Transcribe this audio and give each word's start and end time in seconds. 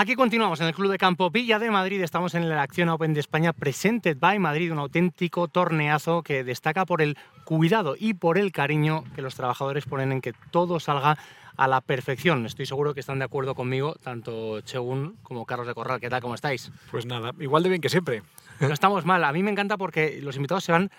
Aquí 0.00 0.14
continuamos 0.14 0.58
en 0.62 0.66
el 0.66 0.72
Club 0.72 0.90
de 0.90 0.96
Campo 0.96 1.28
Villa 1.28 1.58
de 1.58 1.70
Madrid. 1.70 2.00
Estamos 2.00 2.34
en 2.34 2.48
la 2.48 2.62
Acción 2.62 2.88
Open 2.88 3.12
de 3.12 3.20
España 3.20 3.52
Presented 3.52 4.16
by 4.18 4.38
Madrid, 4.38 4.72
un 4.72 4.78
auténtico 4.78 5.46
torneazo 5.46 6.22
que 6.22 6.42
destaca 6.42 6.86
por 6.86 7.02
el 7.02 7.18
cuidado 7.44 7.96
y 7.98 8.14
por 8.14 8.38
el 8.38 8.50
cariño 8.50 9.04
que 9.14 9.20
los 9.20 9.34
trabajadores 9.34 9.84
ponen 9.84 10.12
en 10.12 10.22
que 10.22 10.32
todo 10.50 10.80
salga 10.80 11.18
a 11.54 11.68
la 11.68 11.82
perfección. 11.82 12.46
Estoy 12.46 12.64
seguro 12.64 12.94
que 12.94 13.00
están 13.00 13.18
de 13.18 13.26
acuerdo 13.26 13.54
conmigo, 13.54 13.94
tanto 14.02 14.62
Chegun 14.62 15.18
como 15.22 15.44
Carlos 15.44 15.66
de 15.66 15.74
Corral. 15.74 16.00
¿Qué 16.00 16.08
tal? 16.08 16.22
¿Cómo 16.22 16.34
estáis? 16.34 16.72
Pues 16.90 17.04
nada, 17.04 17.32
igual 17.38 17.62
de 17.62 17.68
bien 17.68 17.82
que 17.82 17.90
siempre. 17.90 18.22
No 18.58 18.72
estamos 18.72 19.04
mal. 19.04 19.22
A 19.22 19.34
mí 19.34 19.42
me 19.42 19.50
encanta 19.50 19.76
porque 19.76 20.18
los 20.22 20.36
invitados 20.36 20.64
se 20.64 20.72
van 20.72 20.90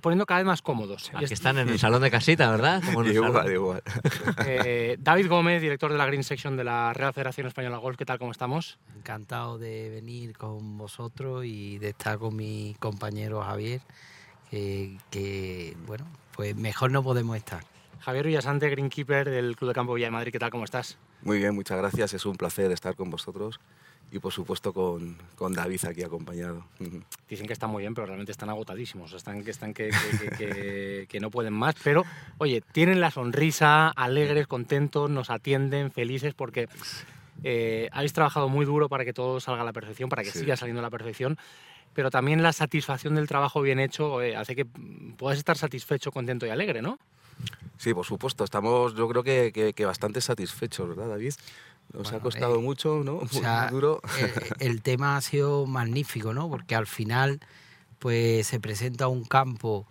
poniendo 0.00 0.26
cada 0.26 0.40
vez 0.40 0.46
más 0.46 0.62
cómodos. 0.62 1.10
Aquí 1.14 1.32
están 1.32 1.58
en 1.58 1.68
el 1.68 1.78
salón 1.78 2.02
de 2.02 2.10
casita, 2.10 2.50
¿verdad? 2.50 2.82
Como 2.84 3.04
igual, 3.04 3.52
igual. 3.52 3.82
Eh, 4.46 4.96
David 4.98 5.28
Gómez, 5.28 5.62
director 5.62 5.92
de 5.92 5.98
la 5.98 6.06
Green 6.06 6.24
Section 6.24 6.56
de 6.56 6.64
la 6.64 6.92
Real 6.92 7.12
Federación 7.12 7.46
Española 7.46 7.76
de 7.76 7.82
Golf, 7.82 7.96
¿qué 7.96 8.04
tal? 8.04 8.18
¿Cómo 8.18 8.32
estamos? 8.32 8.78
Encantado 8.96 9.58
de 9.58 9.90
venir 9.90 10.36
con 10.36 10.78
vosotros 10.78 11.44
y 11.44 11.78
de 11.78 11.90
estar 11.90 12.18
con 12.18 12.36
mi 12.36 12.74
compañero 12.78 13.42
Javier, 13.42 13.80
que, 14.50 15.76
bueno, 15.86 16.06
pues 16.34 16.56
mejor 16.56 16.90
no 16.90 17.02
podemos 17.02 17.36
estar. 17.36 17.64
Javier 18.00 18.26
Villasante, 18.26 18.68
Greenkeeper 18.70 19.28
del 19.28 19.56
Club 19.56 19.68
de 19.70 19.74
Campo 19.74 19.94
Villa 19.94 20.06
de 20.06 20.12
Madrid, 20.12 20.32
¿qué 20.32 20.38
tal? 20.38 20.50
¿Cómo 20.50 20.64
estás? 20.64 20.98
Muy 21.22 21.38
bien, 21.38 21.54
muchas 21.54 21.78
gracias. 21.78 22.14
Es 22.14 22.24
un 22.24 22.36
placer 22.36 22.72
estar 22.72 22.96
con 22.96 23.10
vosotros 23.10 23.60
y 24.12 24.18
por 24.18 24.32
supuesto 24.32 24.72
con, 24.72 25.16
con, 25.36 25.52
David 25.52 25.84
aquí 25.86 26.02
acompañado. 26.02 26.64
Dicen 27.28 27.46
que 27.46 27.52
están 27.52 27.70
muy 27.70 27.82
bien, 27.82 27.94
pero 27.94 28.06
realmente 28.06 28.32
están 28.32 28.50
agotadísimos, 28.50 29.12
están 29.12 29.44
que, 29.44 29.50
están 29.50 29.72
que, 29.72 29.90
que, 31.08 31.20
no 31.20 31.30
pueden 31.30 31.52
más, 31.52 31.76
pero 31.84 32.04
oye, 32.38 32.62
tienen 32.72 33.00
la 33.00 33.10
sonrisa, 33.10 33.88
alegres, 33.88 34.46
contentos, 34.46 35.08
nos 35.10 35.30
atienden, 35.30 35.92
felices, 35.92 36.34
porque 36.34 36.68
eh, 37.42 37.88
habéis 37.92 38.12
trabajado 38.12 38.48
muy 38.48 38.66
duro 38.66 38.88
para 38.88 39.04
que 39.04 39.12
todo 39.12 39.40
salga 39.40 39.62
a 39.62 39.64
la 39.64 39.72
perfección, 39.72 40.08
para 40.08 40.22
que 40.22 40.30
siga 40.30 40.56
saliendo 40.56 40.80
a 40.80 40.82
la 40.82 40.90
perfección, 40.90 41.38
pero 41.94 42.10
también 42.10 42.42
la 42.42 42.52
satisfacción 42.52 43.14
del 43.14 43.28
trabajo 43.28 43.62
bien 43.62 43.78
hecho 43.78 44.22
eh, 44.22 44.36
hace 44.36 44.56
que 44.56 44.64
puedas 44.64 45.38
estar 45.38 45.56
satisfecho, 45.56 46.10
contento 46.10 46.46
y 46.46 46.50
alegre, 46.50 46.82
¿no? 46.82 46.98
Sí, 47.78 47.94
por 47.94 48.04
supuesto, 48.04 48.44
estamos 48.44 48.94
yo 48.94 49.08
creo 49.08 49.22
que, 49.22 49.84
bastante 49.86 50.20
satisfechos, 50.20 50.86
¿verdad, 50.86 51.08
David? 51.08 51.32
Nos 51.92 52.12
ha 52.12 52.20
costado 52.20 52.56
eh, 52.56 52.62
mucho, 52.62 53.02
¿no? 53.04 53.22
Muy, 53.32 53.70
duro. 53.70 54.00
El, 54.58 54.82
tema 54.82 55.16
ha 55.16 55.20
sido 55.20 55.66
magnífico, 55.66 56.32
¿no? 56.32 56.48
Porque 56.48 56.74
al 56.74 56.86
final, 56.86 57.40
pues 57.98 58.46
se 58.46 58.60
presenta 58.60 59.08
un 59.08 59.24
campo 59.24 59.86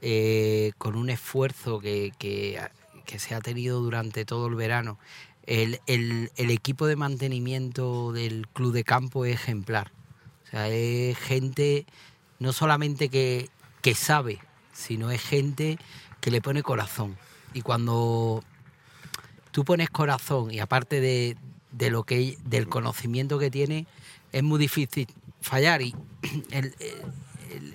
eh, 0.00 0.72
con 0.78 0.96
un 0.96 1.10
esfuerzo 1.10 1.80
que, 1.80 2.12
que, 2.18 2.60
se 3.18 3.34
ha 3.34 3.40
tenido 3.40 3.80
durante 3.80 4.24
todo 4.24 4.48
el 4.48 4.54
verano. 4.54 4.98
El, 5.46 5.80
el, 5.86 6.30
el, 6.36 6.50
equipo 6.50 6.86
de 6.86 6.96
mantenimiento 6.96 8.12
del 8.12 8.46
club 8.48 8.72
de 8.72 8.84
campo 8.84 9.24
es 9.24 9.34
ejemplar. 9.34 9.92
O 10.44 10.50
sea, 10.50 10.68
es 10.68 11.16
gente 11.16 11.86
no 12.38 12.52
solamente 12.52 13.08
que, 13.08 13.48
que 13.80 13.94
sabe, 13.94 14.40
sino 14.72 15.10
es 15.10 15.22
gente 15.22 15.78
que 16.20 16.30
le 16.30 16.40
pone 16.40 16.62
corazón. 16.62 17.16
Y 17.54 17.62
cuando 17.62 18.44
tú 19.58 19.64
pones 19.64 19.90
corazón 19.90 20.52
y 20.52 20.60
aparte 20.60 21.00
de, 21.00 21.36
lo 21.90 22.04
que 22.04 22.38
del 22.44 22.68
conocimiento 22.68 23.40
que 23.40 23.50
tiene, 23.50 23.88
es 24.30 24.44
muy 24.44 24.56
difícil 24.56 25.08
fallar. 25.40 25.82
Y 25.82 25.96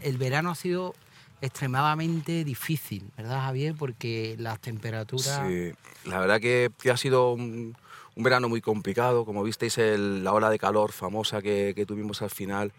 el, 0.04 0.18
verano 0.18 0.52
ha 0.52 0.56
sido 0.56 0.96
extremadamente 1.42 2.46
difícil, 2.46 3.12
¿verdad, 3.18 3.42
Javier? 3.42 3.76
Porque 3.78 4.38
las 4.40 4.62
temperaturas. 4.62 5.42
Sí, 5.46 5.74
la 6.06 6.22
verdad 6.22 6.40
que, 6.40 6.72
ha 6.90 6.96
sido 6.96 7.34
un, 7.34 7.76
verano 8.16 8.48
muy 8.48 8.62
complicado. 8.62 9.26
Como 9.26 9.44
visteis, 9.44 9.78
la 9.78 10.32
ola 10.32 10.50
de 10.50 10.60
calor 10.60 10.94
famosa 10.94 11.42
que, 11.42 11.74
que, 11.76 11.86
tuvimos 11.86 12.22
al 12.22 12.30
final, 12.30 12.72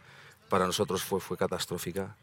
para 0.48 0.64
nosotros 0.64 1.02
fue, 1.02 1.20
fue 1.20 1.36
catastrófica. 1.36 2.16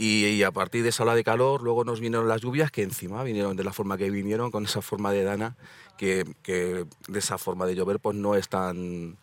Y, 0.00 0.44
a 0.44 0.52
partir 0.52 0.84
de 0.84 0.90
esa 0.90 1.02
ola 1.02 1.16
de 1.16 1.24
calor, 1.24 1.60
luego 1.60 1.82
nos 1.82 1.98
vinieron 1.98 2.28
las 2.28 2.40
lluvias, 2.40 2.70
que 2.70 2.84
encima 2.84 3.24
vinieron 3.24 3.56
de 3.56 3.64
la 3.64 3.72
forma 3.72 3.98
que 3.98 4.08
vinieron, 4.10 4.52
con 4.52 4.64
esa 4.64 4.80
forma 4.80 5.10
de 5.10 5.24
dana, 5.24 5.56
que, 5.96 6.24
de 6.44 7.18
esa 7.18 7.36
forma 7.36 7.66
de 7.66 7.74
llover 7.74 7.98
pues 7.98 8.16
no 8.16 8.36
es 8.36 8.48
tan, 8.48 9.16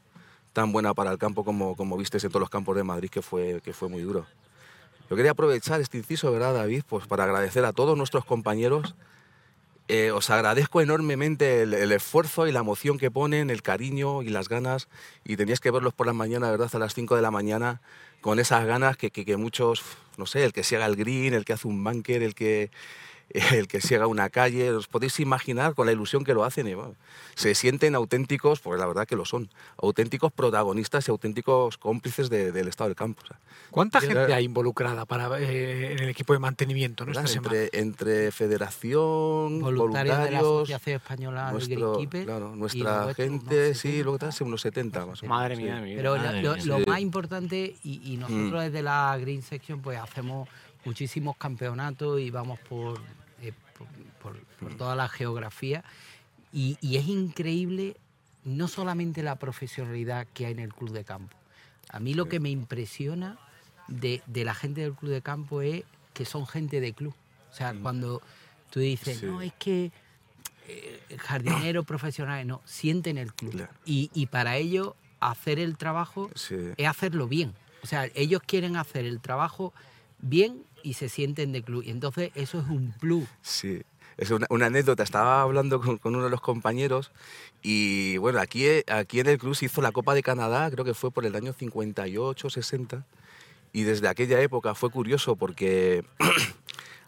tan 0.52 0.74
buena 0.74 0.94
para 0.94 1.14
el 1.14 1.18
campo 1.18 1.46
como, 1.46 1.78
como 1.78 1.96
viste 1.96 2.18
en 2.18 2.28
todos 2.28 2.42
los 2.42 2.50
campos 2.50 2.76
de 2.76 2.84
Madrid, 2.84 3.10
que 3.10 3.22
fue, 3.22 3.62
que 3.64 3.72
fue 3.72 3.88
muy 3.88 4.02
duro. 4.02 4.26
Yo 5.10 5.16
quería 5.16 5.32
aprovechar 5.32 5.80
este 5.80 5.98
inciso, 5.98 6.30
¿verdad, 6.30 6.54
David? 6.54 6.84
Pues 6.90 7.08
para 7.08 7.24
agradecer 7.24 7.64
a 7.64 7.72
todos 7.72 7.98
nuestros 7.98 8.26
compañeros. 8.26 8.96
Eh, 9.88 10.12
os 10.12 10.32
agradezco 10.32 10.82
enormemente 10.82 11.62
el, 11.62 11.92
esfuerzo 11.92 12.48
y 12.48 12.52
la 12.52 12.62
emoción 12.62 12.98
que 12.98 13.12
ponen, 13.12 13.52
el 13.52 13.62
cariño 13.62 14.24
y 14.24 14.30
las 14.30 14.50
ganas. 14.50 14.88
Y 15.24 15.38
tenías 15.38 15.60
que 15.60 15.70
verlos 15.72 15.94
por 15.94 16.08
la 16.08 16.14
mañana, 16.14 16.50
¿verdad? 16.50 16.70
A 16.74 16.80
las 16.80 16.96
5 16.96 17.16
de 17.16 17.22
la 17.22 17.32
mañana, 17.32 17.82
con 18.22 18.40
esas 18.40 18.66
ganas 18.66 18.98
que, 18.98 19.12
que, 19.12 19.38
muchos, 19.38 19.84
no 20.18 20.26
sé, 20.26 20.44
el 20.44 20.54
que 20.54 20.64
se 20.64 20.76
haga 20.78 20.88
el 20.88 20.96
green, 20.96 21.36
el 21.36 21.46
que 21.46 21.54
hace 21.54 21.68
un 21.68 21.84
bunker, 21.84 22.24
el 22.24 22.34
que, 22.34 22.72
el 23.54 23.68
que 23.68 23.82
se 23.82 23.96
haga 23.96 24.08
una 24.08 24.30
calle, 24.30 24.72
os 24.72 24.88
podéis 24.88 25.20
imaginar 25.20 25.74
con 25.74 25.86
la 25.86 25.92
ilusión 25.92 26.24
que 26.24 26.34
lo 26.34 26.44
hacen. 26.44 26.66
se 27.36 27.56
sienten 27.56 27.96
auténticos, 27.96 28.60
porque 28.60 28.80
la 28.80 28.88
verdad 28.88 29.08
que 29.08 29.16
lo 29.16 29.26
son, 29.26 29.50
auténticos 29.78 30.32
protagonistas 30.32 31.08
y 31.08 31.12
auténticos 31.12 31.78
cómplices 31.78 32.30
del 32.30 32.68
estado 32.68 32.90
del 32.90 32.96
campo. 32.96 33.24
¿Cuánta 33.72 34.00
gente 34.00 34.34
hay 34.34 34.46
involucrada 34.46 35.06
para, 35.06 35.40
eh, 35.40 35.94
en 35.94 36.00
el 36.04 36.10
equipo 36.10 36.34
de 36.34 36.40
mantenimiento? 36.40 37.06
entre, 37.06 37.70
entre, 37.74 38.32
federación, 38.32 39.60
voluntarios, 39.60 40.18
de 40.24 40.32
la 40.32 40.40
Asociación 40.40 40.96
Española 40.98 41.52
nuestro, 41.52 42.00
claro, 42.10 42.56
nuestra 42.56 43.14
gente, 43.14 43.74
sí, 43.76 44.04
luego 44.04 44.16
está 44.16 44.44
unos 44.44 44.62
70 44.62 45.06
más 45.06 45.22
o 45.22 45.26
menos. 45.26 45.38
Madre 45.38 45.56
mía, 45.56 45.82
Pero 45.84 46.16
lo, 46.18 46.80
más 46.86 47.00
importante, 47.00 47.76
y, 47.84 48.18
nosotros 48.18 48.62
mm. 48.62 48.66
desde 48.66 48.82
la 48.82 49.18
Green 49.20 49.42
Section 49.42 49.82
pues 49.82 50.00
hacemos 50.00 50.48
muchísimos 50.86 51.36
campeonatos 51.38 52.20
y 52.20 52.30
vamos 52.32 52.60
por, 52.60 53.02
eh, 53.42 53.52
por, 54.22 54.76
toda 54.78 54.96
la 54.96 55.10
geografía. 55.10 55.84
Y, 56.54 56.78
es 56.82 57.08
increíble 57.08 57.98
no 58.44 58.68
solamente 58.68 59.24
la 59.24 59.36
profesionalidad 59.36 60.28
que 60.34 60.46
hay 60.46 60.54
en 60.54 60.60
el 60.60 60.74
club 60.74 60.92
de 60.92 61.04
campo. 61.04 61.36
A 61.90 62.00
mí 62.00 62.14
lo 62.14 62.26
que 62.30 62.40
me 62.40 62.50
impresiona 62.50 63.38
de, 63.88 64.22
la 64.28 64.54
gente 64.54 64.82
del 64.82 64.94
club 64.94 65.12
de 65.12 65.22
campo 65.22 65.62
es 65.62 65.84
que 66.14 66.26
son 66.26 66.48
gente 66.48 66.80
de 66.80 66.94
club. 66.94 67.14
O 67.52 67.54
sea, 67.54 67.74
mm. 67.74 67.82
cuando 67.82 68.22
tú 68.70 68.80
dices, 68.80 69.22
no, 69.24 69.42
es 69.42 69.54
que 69.54 69.92
eh, 70.68 71.18
jardineros 71.20 71.86
profesionales, 71.88 72.46
no, 72.46 72.62
sienten 72.66 73.18
el 73.18 73.34
club. 73.34 73.68
Y, 73.86 74.10
y, 74.14 74.28
para 74.28 74.58
ello 74.58 74.96
hacer 75.20 75.60
el 75.60 75.78
trabajo 75.78 76.30
es 76.78 76.88
hacerlo 76.88 77.28
bien. 77.28 77.54
O 77.84 77.88
sea, 77.88 78.10
ellos 78.16 78.42
quieren 78.46 78.78
hacer 78.78 79.06
el 79.06 79.20
trabajo 79.20 79.74
bien 80.20 80.64
y 80.86 80.94
se 80.94 81.10
sienten 81.10 81.52
de 81.52 81.64
club. 81.64 81.84
Y 81.84 81.90
entonces 81.90 82.32
eso 82.36 82.60
es 82.60 82.68
un 82.68 82.94
plus. 83.00 83.28
Sí. 83.42 83.82
Es 84.18 84.32
una, 84.32 84.48
anécdota, 84.66 85.04
estaba 85.04 85.42
hablando 85.42 85.82
con, 85.82 86.00
uno 86.06 86.24
de 86.24 86.30
los 86.30 86.40
compañeros 86.40 87.12
y 87.62 88.16
bueno, 88.18 88.40
aquí, 88.40 88.66
aquí 88.88 89.20
en 89.20 89.28
el 89.28 89.38
club 89.38 89.56
se 89.56 89.66
hizo 89.66 89.82
la 89.82 89.92
Copa 89.92 90.14
de 90.14 90.24
Canadá, 90.24 90.72
creo 90.72 90.86
que 90.86 90.94
fue 90.94 91.12
por 91.12 91.26
el 91.26 91.36
año 91.36 91.52
58, 91.52 92.50
60, 92.50 93.06
y 93.74 93.84
desde 93.84 94.08
aquella 94.08 94.40
época 94.40 94.74
fue 94.74 94.90
curioso 94.90 95.36
porque 95.36 96.06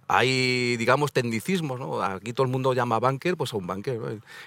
hay, 0.08 0.78
digamos, 0.78 1.12
tendicismos, 1.12 1.80
¿no? 1.80 2.02
Aquí 2.02 2.32
todo 2.32 2.46
el 2.46 2.52
mundo 2.52 2.74
llama 2.74 3.00
banker, 3.00 3.36
pues 3.36 3.54
a 3.54 3.58
un 3.58 3.68
banker. 3.68 4.00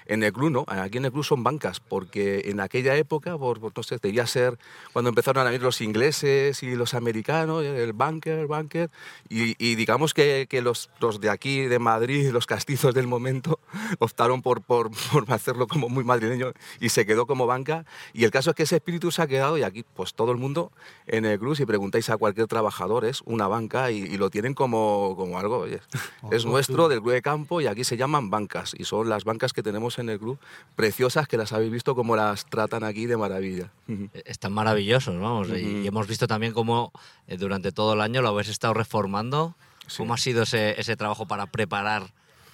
En 0.07 0.23
el 0.23 0.33
club 0.33 0.49
no, 0.49 0.65
aquí 0.67 0.97
en 0.97 1.05
el 1.05 1.11
club 1.11 1.23
son 1.23 1.43
bancas, 1.43 1.79
porque 1.79 2.43
en 2.45 2.59
aquella 2.59 2.95
época, 2.95 3.37
por, 3.37 3.59
no 3.61 3.83
sé, 3.83 3.99
debía 4.01 4.25
ser 4.25 4.57
cuando 4.91 5.09
empezaron 5.09 5.41
a 5.41 5.45
venir 5.45 5.61
los 5.61 5.81
ingleses 5.81 6.63
y 6.63 6.75
los 6.75 6.95
americanos, 6.95 7.63
el 7.63 7.93
banker, 7.93 8.47
banker, 8.47 8.89
y, 9.29 9.75
digamos 9.75 10.13
que, 10.13 10.47
que 10.49 10.61
los, 10.61 10.89
los, 10.99 11.21
de 11.21 11.29
aquí, 11.29 11.61
de 11.61 11.79
Madrid, 11.79 12.31
los 12.31 12.47
castizos 12.47 12.93
del 12.95 13.07
momento, 13.07 13.59
optaron 13.99 14.41
por, 14.41 14.61
por, 14.61 14.89
por 15.11 15.31
hacerlo 15.31 15.67
como 15.67 15.89
muy 15.89 16.03
madrileño 16.03 16.53
y 16.79 16.89
se 16.89 17.05
quedó 17.05 17.27
como 17.27 17.45
banca. 17.45 17.85
Y 18.13 18.23
el 18.23 18.31
caso 18.31 18.49
es 18.49 18.55
que 18.55 18.63
ese 18.63 18.77
espíritu 18.77 19.11
se 19.11 19.21
ha 19.21 19.27
quedado 19.27 19.57
y 19.59 19.63
aquí, 19.63 19.85
pues 19.95 20.15
todo 20.15 20.31
el 20.31 20.37
mundo 20.37 20.71
en 21.05 21.25
el 21.25 21.37
club, 21.37 21.55
si 21.55 21.65
preguntáis 21.65 22.09
a 22.09 22.17
cualquier 22.17 22.47
trabajador, 22.47 23.05
es 23.05 23.21
una 23.25 23.47
banca 23.47 23.91
y, 23.91 23.99
y 23.99 24.17
lo 24.17 24.29
tienen 24.31 24.55
como, 24.55 25.15
como 25.15 25.37
algo 25.37 25.50
es 26.31 26.45
nuestro 26.45 26.87
del 26.87 27.01
club 27.01 27.13
de 27.13 27.21
campo 27.21 27.61
y 27.61 27.67
aquí 27.67 27.83
se 27.83 27.97
llaman 27.97 28.29
bancas 28.29 28.73
y 28.77 28.85
son 28.85 29.09
las 29.09 29.23
bancas 29.23 29.53
que 29.53 29.63
tenemos 29.63 29.99
en 29.99 30.09
el 30.09 30.19
club 30.19 30.39
preciosas 30.75 31.27
que 31.27 31.37
las 31.37 31.53
habéis 31.53 31.71
visto 31.71 31.95
como 31.95 32.15
las 32.15 32.45
tratan 32.45 32.83
aquí 32.83 33.05
de 33.05 33.17
maravilla. 33.17 33.71
Eh, 33.87 34.09
están 34.25 34.53
maravillosos, 34.53 35.19
vamos, 35.19 35.49
y 35.49 35.85
hemos 35.87 36.07
visto 36.07 36.27
también 36.27 36.53
cómo 36.53 36.91
eh, 37.27 37.37
durante 37.37 37.71
todo 37.71 37.93
el 37.93 38.01
año 38.01 38.21
lo 38.21 38.29
habéis 38.29 38.49
estado 38.49 38.73
reformando. 38.73 39.55
¿Cómo 39.97 40.13
ha 40.13 40.17
sido 40.17 40.43
ese, 40.43 40.79
ese 40.79 40.95
trabajo 40.95 41.27
para 41.27 41.47
preparar 41.47 42.13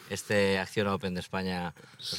este 0.09 0.57
Acción 0.59 0.87
Open 0.87 1.13
de 1.13 1.19
España 1.19 1.73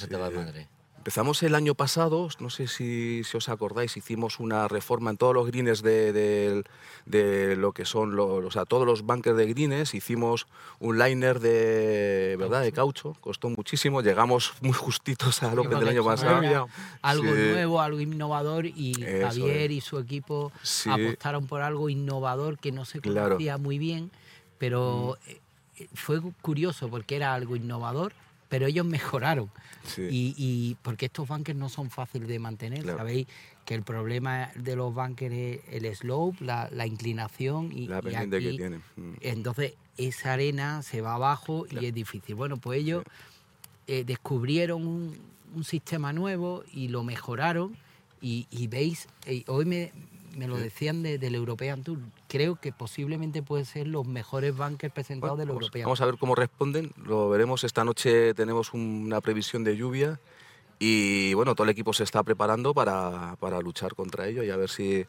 de 0.09 0.19
Madrid? 0.19 0.67
Empezamos 0.99 1.43
el 1.43 1.55
año 1.55 1.75
pasado, 1.75 2.29
no 2.39 2.51
sé 2.51 2.67
si, 2.67 3.23
si 3.25 3.37
os 3.37 3.49
acordáis, 3.49 3.97
hicimos 3.97 4.41
una 4.41 4.69
reforma 4.69 5.11
en 5.11 5.17
todos 5.17 5.33
los 5.33 5.47
greens 5.47 5.81
de, 5.83 6.13
de- 6.13 6.65
de 7.07 7.57
lo 7.57 7.73
que 7.73 7.87
son 7.87 8.15
los, 8.15 8.45
o 8.45 8.51
sea, 8.51 8.67
todos 8.67 8.85
los 8.85 9.01
bunkers 9.03 9.37
de 9.37 9.47
greens, 9.47 9.95
hicimos 9.95 10.47
un 10.81 10.99
liner 10.99 11.41
de, 11.41 12.37
¿verdad? 12.39 12.61
de 12.63 12.73
caucho, 12.73 13.17
costó 13.21 13.49
muchísimo, 13.49 14.03
llegamos 14.03 14.53
muy 14.61 14.73
justitos 14.75 15.43
a 15.43 15.55
López 15.55 15.79
del 15.79 15.89
año 15.89 16.05
pasado. 16.05 16.69
Algo 17.01 17.25
Sí. 17.35 17.41
nuevo, 17.53 17.81
algo 17.81 18.01
innovador 18.01 18.67
y 18.67 19.03
Eso 19.03 19.27
Javier 19.29 19.71
es. 19.71 19.79
y 19.79 19.81
su 19.81 19.99
equipo 19.99 20.53
Sí. 20.63 20.91
apostaron 20.91 21.47
por 21.47 21.63
algo 21.63 21.89
innovador 21.89 22.59
que 22.59 22.71
no 22.73 22.85
se 22.85 23.01
Claro. 23.01 23.21
Mm. 23.21 23.29
conocía 23.31 23.57
muy 23.57 23.79
bien, 23.79 24.11
pero 24.59 25.17
eh, 25.27 25.41
eh, 25.79 25.89
fue 25.95 26.21
curioso 26.43 26.89
porque 26.91 27.17
era 27.17 27.33
algo 27.33 27.57
innovador, 27.57 28.13
pero 28.49 28.67
ellos 28.67 28.87
mejoraron. 28.87 29.51
Sí. 29.85 30.03
Y, 30.11 30.35
y 30.37 30.77
porque 30.83 31.07
estos 31.07 31.29
bunkers 31.29 31.59
no 31.59 31.69
son 31.69 31.91
fáciles 31.91 32.29
de 32.29 32.39
mantener, 32.39 32.83
Claro. 32.83 32.99
sabéis 32.99 33.27
que 33.65 33.75
el 33.75 33.83
problema 33.83 34.51
de 34.55 34.77
los 34.77 34.95
bunkers 34.95 35.35
es 35.35 35.61
el 35.71 35.95
slope, 35.95 36.43
la, 36.45 36.69
la 36.73 36.87
inclinación 36.87 37.71
y, 37.73 37.87
la 37.87 38.01
pendiente 38.01 38.41
que 38.41 38.51
tienen. 38.53 38.83
Mm. 38.97 39.13
entonces 39.21 39.75
esa 39.99 40.33
arena 40.35 40.83
se 40.83 41.01
va 41.01 41.15
abajo 41.15 41.67
y 41.71 41.85
es 41.87 41.93
difícil. 41.93 42.35
Bueno, 42.37 42.57
pues 42.57 42.81
ellos 42.81 43.03
eh, 43.89 44.05
descubrieron 44.05 44.87
un, 44.87 45.19
un 45.55 45.65
sistema 45.65 46.13
nuevo 46.13 46.63
y 46.73 46.89
lo 46.89 47.03
mejoraron 47.03 47.77
y, 48.23 48.47
y 48.51 48.69
veis, 48.69 49.09
eh, 49.27 49.43
hoy 49.49 49.65
me, 49.65 49.93
me 50.39 50.47
lo 50.47 50.57
decían 50.57 51.03
de- 51.03 51.19
del 51.19 51.35
European 51.35 51.83
Tour, 51.83 51.99
creo 52.29 52.57
que 52.57 52.73
posiblemente 52.73 53.43
puede 53.43 53.65
ser 53.65 53.87
los 53.89 54.07
mejores 54.07 54.57
bunkers 54.57 54.93
presentados 54.95 55.33
Bueno, 55.37 55.41
del 55.41 55.49
vamos, 55.49 55.63
European 55.65 55.85
vamos 55.87 56.01
a 56.01 56.07
ver 56.07 56.17
cómo 56.17 56.35
responden, 56.35 56.93
lo 57.05 57.29
veremos. 57.29 57.65
Esta 57.65 57.85
noche 57.85 58.35
tenemos 58.35 58.73
una 58.73 59.21
previsión 59.21 59.65
de 59.65 59.77
lluvia 59.77 60.21
y 60.79 61.35
bueno, 61.35 61.55
todo 61.55 61.65
el 61.65 61.71
equipo 61.71 61.93
se 61.93 62.05
está 62.05 62.23
preparando 62.23 62.73
para, 62.73 63.37
para 63.41 63.61
luchar 63.61 63.95
contra 63.97 64.29
ello 64.29 64.45
y 64.45 64.51
a 64.51 64.57
ver 64.57 64.71
si, 64.71 65.05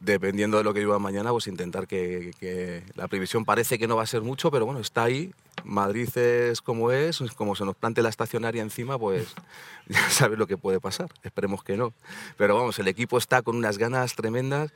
dependiendo 0.00 0.58
de 0.58 0.64
lo 0.64 0.74
que 0.74 0.80
llueva 0.80 0.98
mañana, 0.98 1.30
pues 1.30 1.46
intentar 1.46 1.86
que, 1.86 2.32
que- 2.40 2.82
la 2.96 3.06
previsión 3.06 3.44
parece 3.44 3.78
que 3.78 3.86
no 3.86 3.94
va 3.96 4.02
a 4.02 4.06
ser 4.06 4.22
mucho, 4.22 4.50
pero 4.50 4.66
bueno, 4.66 4.80
está 4.80 5.04
ahí. 5.04 5.32
Madrid 5.64 6.08
es 6.16 6.60
como 6.60 6.90
es, 6.90 7.18
como 7.36 7.54
se 7.56 7.64
nos 7.64 7.76
plante 7.76 8.02
la 8.02 8.08
estacionaria 8.08 8.62
encima, 8.62 8.98
pues 8.98 9.34
ya 9.86 10.08
sabes 10.10 10.38
lo 10.38 10.46
que 10.46 10.56
puede 10.56 10.80
pasar. 10.80 11.08
Esperemos 11.22 11.62
que 11.62 11.76
no. 11.76 11.92
Pero 12.36 12.56
vamos, 12.56 12.78
el 12.78 12.88
equipo 12.88 13.18
está 13.18 13.42
con 13.42 13.56
unas 13.56 13.78
ganas 13.78 14.14
tremendas 14.14 14.72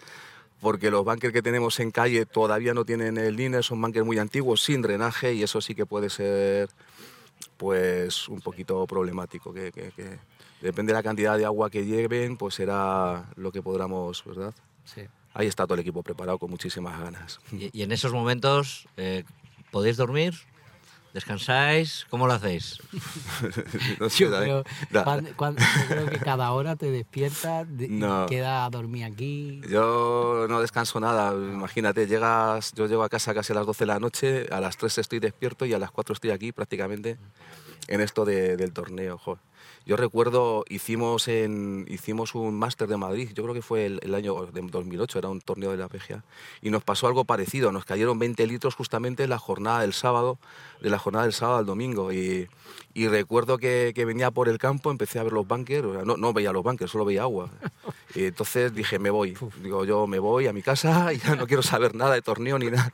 porque 0.61 0.90
los 0.90 1.05
bunkers 1.05 1.32
que 1.32 1.43
tenemos 1.43 1.81
en 1.81 1.90
calle 1.90 2.25
todavía 2.26 2.73
no 2.75 2.84
tienen 2.84 3.19
el 3.19 3.34
liner, 3.37 3.64
son 3.64 3.81
bunkers 3.82 4.06
muy 4.06 4.19
antiguos, 4.19 4.62
sin 4.62 4.81
drenaje, 4.81 5.34
y 5.34 5.43
eso 5.43 5.61
sí 5.61 5.75
que 5.75 5.87
puede 5.87 6.08
ser 6.08 6.69
pues 7.56 8.29
un 8.29 8.40
poquito 8.40 8.87
problemático. 8.87 9.52
Que, 9.52 9.73
que- 9.73 9.90
que 9.93 10.19
depende 10.61 10.93
de 10.93 10.99
la 10.99 11.02
cantidad 11.02 11.37
de 11.37 11.44
agua 11.44 11.70
que 11.70 11.84
lleven, 11.84 12.37
pues 12.37 12.55
será 12.55 13.29
lo 13.37 13.50
que 13.50 13.62
podamos, 13.62 14.25
¿verdad? 14.25 14.55
Sí. 14.84 15.02
Ahí 15.34 15.46
está 15.49 15.64
todo 15.64 15.75
el 15.75 15.81
equipo 15.81 16.02
preparado 16.02 16.38
con 16.38 16.50
muchísimas 16.50 17.00
ganas. 17.00 17.40
Y, 17.52 17.70
y 17.76 17.82
en 17.82 17.90
esos 17.90 18.12
momentos, 18.12 18.87
eh, 18.96 19.25
¿podéis 19.73 19.96
dormir? 19.96 20.34
¿Descansáis? 21.12 22.06
¿Cómo 22.08 22.26
lo 22.26 22.32
hacéis? 22.32 22.78
No 24.00 24.08
sé, 24.08 24.24
Yo 24.24 24.30
creo, 24.30 24.64
yo 24.90 25.54
creo 25.88 26.06
que 26.06 26.18
cada 26.18 26.52
hora 26.52 26.76
te 26.76 26.90
despiertas 26.90 27.66
de- 27.68 27.84
y 27.86 27.88
No. 27.90 28.26
queda 28.26 28.64
a 28.64 28.70
dormir 28.70 29.04
aquí. 29.04 29.60
Yo 29.68 30.46
no 30.48 30.60
descanso 30.60 31.00
nada, 31.00 31.32
imagínate, 31.34 32.06
llegas, 32.06 32.72
yo 32.74 32.86
llego 32.86 33.02
a 33.02 33.08
casa 33.08 33.34
casi 33.34 33.52
a 33.52 33.56
las 33.56 33.66
12 33.66 33.84
de 33.84 33.86
la 33.88 33.98
noche, 34.00 34.46
a 34.50 34.60
las 34.60 34.76
3 34.76 34.96
estoy 34.98 35.18
despierto 35.20 35.66
y 35.66 35.74
a 35.74 35.78
las 35.78 35.90
4 35.90 36.14
estoy 36.14 36.30
aquí 36.30 36.52
prácticamente 36.52 37.18
en 37.88 38.00
esto 38.00 38.25
de- 38.25 38.56
del 38.56 38.73
torneo. 38.73 39.19
jo. 39.19 39.38
Yo 39.84 39.96
recuerdo, 39.96 40.64
hicimos, 40.69 41.26
en, 41.26 41.87
hicimos 41.88 42.37
un 42.37 42.56
máster 42.56 42.87
de 42.87 42.96
Madrid, 42.96 43.31
yo 43.34 43.43
creo 43.43 43.52
que 43.55 43.62
fue 43.62 43.84
el, 43.87 43.99
el 44.05 44.14
año 44.14 44.46
de 44.46 44.61
2008, 44.62 45.19
era 45.19 45.29
un 45.29 45.40
torneo 45.40 45.73
de 45.73 45.76
la 45.76 45.88
PGA, 45.88 46.23
y 46.62 46.70
nos 46.70 46.84
pasó 46.84 47.08
algo 47.08 47.25
parecido, 47.25 47.73
nos 47.73 47.84
cayeron 47.84 48.17
20 48.20 48.46
litros 48.46 48.76
justamente 48.76 49.25
en 49.25 49.31
la 49.31 49.38
jornada 49.40 49.81
del 49.81 49.93
sábado, 49.93 50.38
de 50.81 50.88
la 50.90 51.00
jornada 51.00 51.25
del 51.25 51.32
sábado 51.32 51.58
al 51.58 51.67
domingo, 51.67 52.12
y, 52.12 52.49
y 52.94 53.08
recuerdo 53.08 53.58
que, 53.58 53.90
que 53.93 54.05
venía 54.05 54.31
por 54.31 54.49
el 54.49 54.58
campo, 54.58 54.93
empecé 54.93 55.19
a 55.19 55.25
ver 55.25 55.32
los 55.32 55.49
bunkers, 55.49 55.84
o 55.84 55.93
sea, 55.94 56.02
no, 56.05 56.17
no 56.17 56.32
veía 56.32 56.52
los 56.52 56.62
bunkers, 56.62 56.90
solo 56.90 57.05
veía 57.05 57.23
agua. 57.23 57.50
Y 58.14 58.25
entonces 58.26 58.73
dije, 58.75 59.00
me 59.00 59.11
voy, 59.11 59.37
digo, 59.62 59.84
yo 59.84 60.06
me 60.06 60.20
voy 60.20 60.46
a 60.46 60.52
mi 60.52 60.62
casa 60.62 61.12
y 61.12 61.19
ya 61.19 61.34
no 61.34 61.46
quiero 61.49 61.62
saber 61.62 61.94
nada 61.96 62.14
de 62.14 62.23
torneo 62.23 62.56
ni 62.58 62.67
nada. 62.70 62.93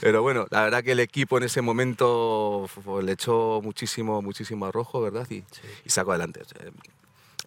Pero 0.00 0.20
bueno, 0.22 0.46
la 0.50 0.62
verdad 0.62 0.82
que 0.84 0.92
el 0.92 1.00
equipo 1.00 1.38
en 1.38 1.44
ese 1.44 1.62
momento 1.62 2.66
fu- 2.68 3.00
le 3.00 3.12
echó 3.12 3.60
muchísimo, 3.64 4.03
muchísimo 4.04 4.66
arrojo, 4.66 5.00
¿verdad? 5.00 5.26
Y, 5.30 5.44
y 5.84 5.90
sacó 5.90 6.12
adelante. 6.12 6.40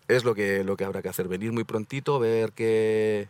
Es 0.08 0.24
lo 0.24 0.36
que, 0.36 0.64
lo 0.64 0.78
que 0.78 0.86
habrá 0.86 1.02
que 1.02 1.10
hacer, 1.10 1.28
venir 1.28 1.52
muy 1.52 1.64
prontito, 1.64 2.20
ver 2.20 2.54
qué 2.54 3.28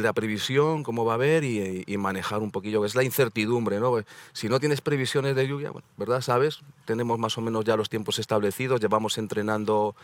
la 0.00 0.12
previsión, 0.12 0.82
cómo 0.82 1.04
va 1.04 1.12
a 1.12 1.14
haber 1.16 1.44
y, 1.44 1.84
y 1.86 1.96
manejar 1.98 2.40
un 2.40 2.50
poquillo, 2.50 2.80
que 2.80 2.86
es 2.86 2.94
la 2.94 3.02
incertidumbre, 3.04 3.78
¿no? 3.80 3.90
Pues, 3.90 4.06
Si 4.32 4.48
no 4.48 4.58
tienes 4.60 4.80
previsiones 4.80 5.36
de 5.36 5.46
lluvia, 5.46 5.70
bueno, 5.70 5.86
¿verdad? 5.96 6.20
¿Sabes? 6.20 6.60
Tenemos 6.84 7.18
más 7.18 7.36
o 7.38 7.40
menos 7.40 7.64
ya 7.64 7.76
los 7.76 7.88
tiempos 7.90 8.18
establecidos, 8.18 8.80
llevamos 8.80 9.18
entrenando, 9.18 9.94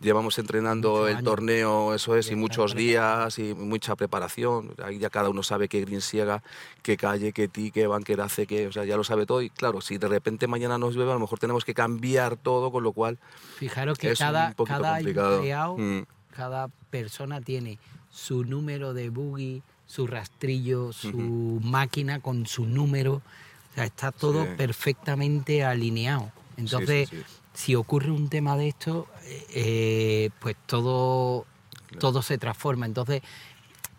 llevamos 0.00 0.38
entrenando 0.38 1.08
el 1.08 1.22
torneo, 1.22 1.94
eso 1.94 2.16
es, 2.16 2.30
y 2.30 2.36
muchos 2.36 2.74
días 2.74 3.38
y 3.38 3.54
mucha 3.54 3.96
preparación. 3.96 4.74
Ahí 4.82 4.98
ya 4.98 5.10
cada 5.10 5.28
uno 5.30 5.42
sabe 5.42 5.68
qué 5.68 5.80
green 5.80 6.00
ciega, 6.02 6.42
qué 6.82 6.96
calle, 6.96 7.32
qué 7.32 7.48
ti, 7.48 7.70
qué 7.70 7.86
banquera 7.86 8.24
hace, 8.24 8.46
qué, 8.46 8.66
o 8.66 8.72
sea, 8.72 8.84
ya 8.84 8.96
lo 8.96 9.04
sabe 9.04 9.26
todo. 9.26 9.42
Y 9.42 9.50
claro, 9.50 9.80
si 9.80 9.98
de 9.98 10.08
repente 10.08 10.46
mañana 10.46 10.78
nos 10.78 10.94
llueve, 10.94 11.10
a 11.10 11.14
lo 11.14 11.20
mejor 11.20 11.38
tenemos 11.38 11.64
que 11.64 11.74
cambiar 11.74 12.36
todo, 12.36 12.70
con 12.70 12.82
lo 12.84 12.92
cual 12.92 13.18
Fijaros 13.56 13.98
que 13.98 14.10
es 14.12 14.18
cada, 14.18 14.48
un 14.48 14.54
poquito 14.54 14.80
cada 14.80 14.94
complicado. 14.96 15.34
empleado, 15.36 15.76
Mm. 15.78 16.04
cada 16.34 16.68
persona 16.90 17.40
tiene 17.40 17.78
su 18.18 18.44
número 18.44 18.94
de 18.94 19.10
buggy, 19.10 19.62
su 19.86 20.06
rastrillo, 20.08 20.92
su 20.92 21.60
máquina 21.62 22.20
con 22.20 22.46
su 22.46 22.66
número. 22.66 23.14
O 23.70 23.74
sea, 23.74 23.84
está 23.84 24.10
todo 24.12 24.44
Sí. 24.44 24.50
perfectamente 24.56 25.64
alineado. 25.64 26.32
Entonces, 26.56 27.08
sí, 27.08 27.16
sí. 27.16 27.22
si 27.54 27.74
ocurre 27.76 28.10
un 28.10 28.28
tema 28.28 28.56
de 28.56 28.68
esto, 28.68 29.06
eh, 29.54 30.30
pues 30.40 30.56
todo, 30.66 31.46
todo 32.00 32.22
se 32.22 32.38
transforma. 32.38 32.86
Entonces, 32.86 33.22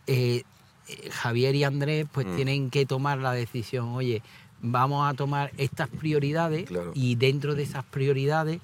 eh, 0.07 0.44
eh, 0.89 1.10
Javier 1.12 1.56
y 1.56 1.63
Andrés 1.63 2.06
pues 2.12 2.27
Mm. 2.27 2.36
tienen 2.36 2.69
que 2.72 2.86
tomar 2.86 3.19
la 3.19 3.31
decisión, 3.31 3.89
oye, 3.89 4.22
vamos 4.62 5.10
a 5.10 5.14
tomar 5.14 5.52
estas 5.58 5.88
prioridades 5.90 6.66
Claro. 6.68 6.92
y 6.96 7.16
dentro 7.16 7.56
de 7.56 7.64
esas 7.64 7.84
prioridades 7.86 8.60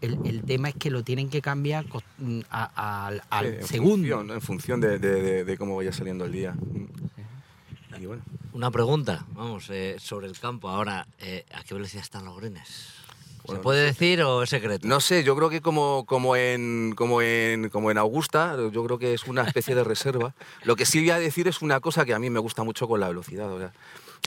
el, 0.00 0.18
el 0.24 0.42
tema 0.42 0.68
es 0.68 0.74
que 0.74 0.90
lo 0.90 1.02
tienen 1.04 1.30
que 1.30 1.40
cambiar 1.40 1.84
mm, 2.18 2.40
a- 2.50 2.70
a- 2.74 3.06
al, 3.06 3.22
al 3.30 3.46
Sí, 3.46 3.52
en 3.60 3.66
segundo. 3.66 3.96
función, 4.16 4.30
en 4.32 4.40
función 4.40 4.80
de, 4.80 4.98
de- 4.98 5.22
de- 5.22 5.44
de 5.44 5.56
cómo 5.58 5.76
vaya 5.76 5.92
saliendo 5.92 6.24
el 6.24 6.32
día. 6.32 6.54
Y 8.00 8.06
bueno, 8.06 8.22
Una 8.52 8.70
pregunta, 8.70 9.24
vamos, 9.32 9.68
eh, 9.70 9.96
sobre 9.98 10.26
el 10.26 10.38
campo. 10.38 10.68
Ahora, 10.68 11.06
eh, 11.20 11.44
¿a 11.54 11.62
qué 11.62 11.74
velocidad 11.74 12.02
están 12.02 12.24
los 12.24 12.36
greens? 12.36 12.94
¿Se 13.48 13.56
puede 13.56 13.84
decir 13.84 14.22
o 14.22 14.42
es 14.42 14.50
secreto? 14.50 14.86
no 14.86 15.00
sé, 15.00 15.24
yo 15.24 15.34
creo 15.36 15.50
que 15.50 15.60
como, 15.60 16.04
como, 16.06 16.36
en, 16.36 16.94
como, 16.96 17.22
en, 17.22 17.68
como 17.70 17.90
en 17.90 17.98
Augusta, 17.98 18.56
yo 18.72 18.84
creo 18.84 18.98
que 18.98 19.14
es 19.14 19.24
una 19.26 19.42
especie 19.42 19.74
de 19.74 19.82
reserva. 19.84 20.34
Lo 20.64 20.74
que 20.76 20.84
sí 20.86 21.00
voy 21.00 21.10
a 21.10 21.18
decir 21.18 21.48
es 21.48 21.60
una 21.62 21.80
cosa 21.80 22.04
que 22.04 22.14
a 22.14 22.18
mí 22.18 22.30
me 22.30 22.38
gusta 22.40 22.62
mucho 22.62 22.86
con 22.88 23.00
la 23.00 23.08
velocidad. 23.08 23.50
o 23.52 23.58
sea, 23.58 23.72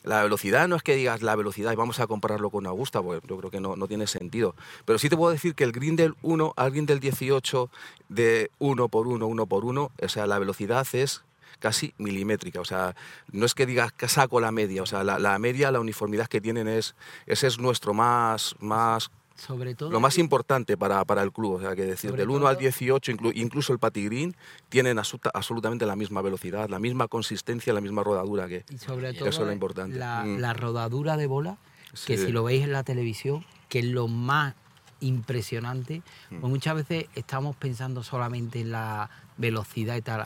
la 0.04 0.22
velocidad 0.24 0.68
no 0.68 0.76
es 0.76 0.84
que 0.84 0.96
digas 0.96 1.22
la 1.22 1.36
velocidad 1.36 1.72
y 1.72 1.76
vamos 1.76 2.00
a 2.00 2.08
compararlo 2.08 2.50
con 2.50 2.68
Augusta, 2.68 3.02
pues 3.02 3.22
yo 3.28 3.38
creo 3.38 3.50
que 3.50 3.60
no, 3.60 3.76
no 3.76 3.88
tiene 3.88 4.08
sentido. 4.08 4.56
Pero 4.86 5.00
sí 5.00 5.10
te 5.10 5.18
puedo 5.18 5.32
decir 5.32 5.56
que 5.56 5.64
el 5.64 5.72
green 5.72 5.96
del 5.96 6.16
1 6.22 6.54
al 6.56 6.72
green 6.72 6.86
del 6.86 7.00
18 7.00 7.70
de 8.10 8.52
1 8.60 8.88
por 8.90 9.08
1, 9.08 9.26
1 9.26 9.46
por 9.48 9.66
1, 9.66 9.92
o 10.02 10.10
sea, 10.10 10.28
la 10.28 10.40
velocidad 10.40 10.86
es 10.94 11.24
casi 11.60 11.94
milimétrica. 11.98 12.60
O 12.62 12.66
sea, 12.66 12.96
no 13.32 13.46
es 13.46 13.56
que 13.56 13.66
digas 13.66 13.92
que 13.92 14.08
saco 14.08 14.40
la 14.40 14.52
media, 14.52 14.84
o 14.84 14.86
sea, 14.86 15.04
la, 15.04 15.20
la 15.20 15.40
media, 15.40 15.72
la 15.72 15.80
uniformidad 15.80 16.28
que 16.28 16.42
tienen 16.42 16.68
es, 16.68 16.96
ese 17.26 17.48
es 17.48 17.60
nuestro 17.60 17.94
más, 17.94 18.56
más 18.60 19.12
Sobre 19.36 19.76
todo 19.76 19.92
lo 19.92 20.00
más 20.00 20.18
importante 20.18 20.78
para, 20.78 21.04
para 21.06 21.22
el 21.22 21.32
club. 21.32 21.56
O 21.56 21.60
sea, 21.60 21.76
que 21.76 21.84
decir, 21.86 22.14
del 22.14 22.30
1 22.30 22.48
al 22.48 22.56
todo- 22.56 22.62
18, 22.62 23.12
inclu- 23.12 23.34
incluso 23.36 23.74
el 23.74 23.80
patigrín, 23.80 24.36
tienen 24.70 24.98
absoluta- 24.98 25.32
absolutamente 25.34 25.86
la 25.86 25.96
misma 25.96 26.22
velocidad, 26.22 26.70
la 26.70 26.80
misma 26.80 27.08
consistencia, 27.10 27.74
la 27.74 27.82
misma 27.82 28.02
rodadura 28.04 28.48
que... 28.48 28.64
Y 28.70 28.78
sobre 28.78 29.10
Eso 29.10 29.20
todo 29.20 29.30
es 29.30 29.40
lo 29.40 29.52
importante. 29.52 29.98
La, 29.98 30.24
Mm. 30.24 30.38
la 30.40 30.54
rodadura 30.54 31.18
de 31.18 31.28
bola, 31.28 31.58
que 32.06 32.18
Sí. 32.18 32.26
si 32.28 32.32
lo 32.32 32.44
veis 32.46 32.64
en 32.64 32.72
la 32.72 32.84
televisión, 32.84 33.46
que 33.68 33.80
es 33.80 33.86
lo 33.86 34.08
más 34.08 34.56
impresionante, 35.02 36.02
Mm. 36.30 36.40
pues 36.40 36.50
muchas 36.52 36.76
veces 36.76 37.06
estamos 37.16 37.56
pensando 37.56 38.04
solamente 38.04 38.62
en 38.62 38.72
la 38.72 39.10
velocidad 39.38 39.96
y 39.98 40.02
tal. 40.02 40.26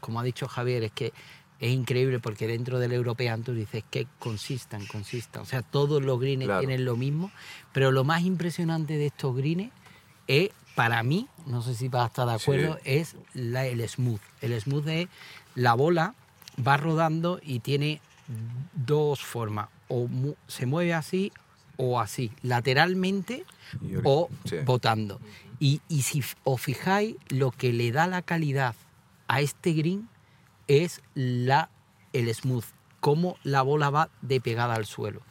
Como 0.00 0.18
ha 0.20 0.22
dicho 0.24 0.48
Javier, 0.48 0.82
es 0.84 0.92
que 0.92 1.12
es 1.60 1.72
increíble 1.72 2.18
porque 2.18 2.46
dentro 2.46 2.78
del 2.78 2.92
European 2.92 3.42
Tour 3.42 3.56
dices 3.56 3.82
que 3.90 4.06
consistan, 4.18 4.84
consistan. 4.86 5.42
O 5.42 5.46
sea, 5.46 5.62
todos 5.62 6.02
los 6.02 6.20
greens 6.20 6.44
Claro. 6.44 6.60
tienen 6.60 6.84
lo 6.84 6.96
mismo, 6.96 7.30
pero 7.72 7.90
lo 7.92 8.04
más 8.04 8.22
impresionante 8.22 8.98
de 8.98 9.06
estos 9.06 9.34
greens 9.36 9.70
es, 10.26 10.50
para 10.74 11.02
mí, 11.02 11.28
no 11.46 11.62
sé 11.62 11.74
si 11.74 11.88
vas 11.88 12.02
a 12.04 12.06
estar 12.08 12.26
de 12.28 12.34
acuerdo, 12.34 12.78
es 12.84 13.16
la- 13.32 13.66
el 13.66 13.86
smooth. 13.88 14.20
El 14.42 14.60
smooth 14.60 14.88
es 14.88 15.08
la 15.54 15.72
bola 15.74 16.14
va 16.66 16.76
rodando 16.76 17.40
y 17.42 17.60
tiene 17.60 18.00
dos 18.74 19.20
formas. 19.20 19.68
O 19.88 20.06
mu- 20.08 20.34
se 20.48 20.66
mueve 20.66 20.92
así 20.94 21.32
o 21.78 22.00
así, 22.00 22.30
lateralmente 22.42 23.44
o 24.04 24.28
sí. 24.44 24.56
botando. 24.64 25.20
Y, 25.60 25.80
y 25.88 26.02
si 26.02 26.22
os 26.44 26.60
fijáis, 26.60 27.16
lo 27.28 27.50
que 27.50 27.72
le 27.72 27.92
da 27.92 28.06
la 28.06 28.20
calidad 28.22 28.74
a 29.28 29.40
este 29.40 29.72
green 29.72 30.08
es 30.68 31.02
la, 31.14 31.70
el 32.12 32.32
smooth, 32.34 32.64
cómo 33.00 33.36
la 33.42 33.62
bola 33.62 33.90
va 33.90 34.08
de 34.22 34.40
pegada 34.40 34.74
al 34.74 34.86
suelo. 34.86 35.22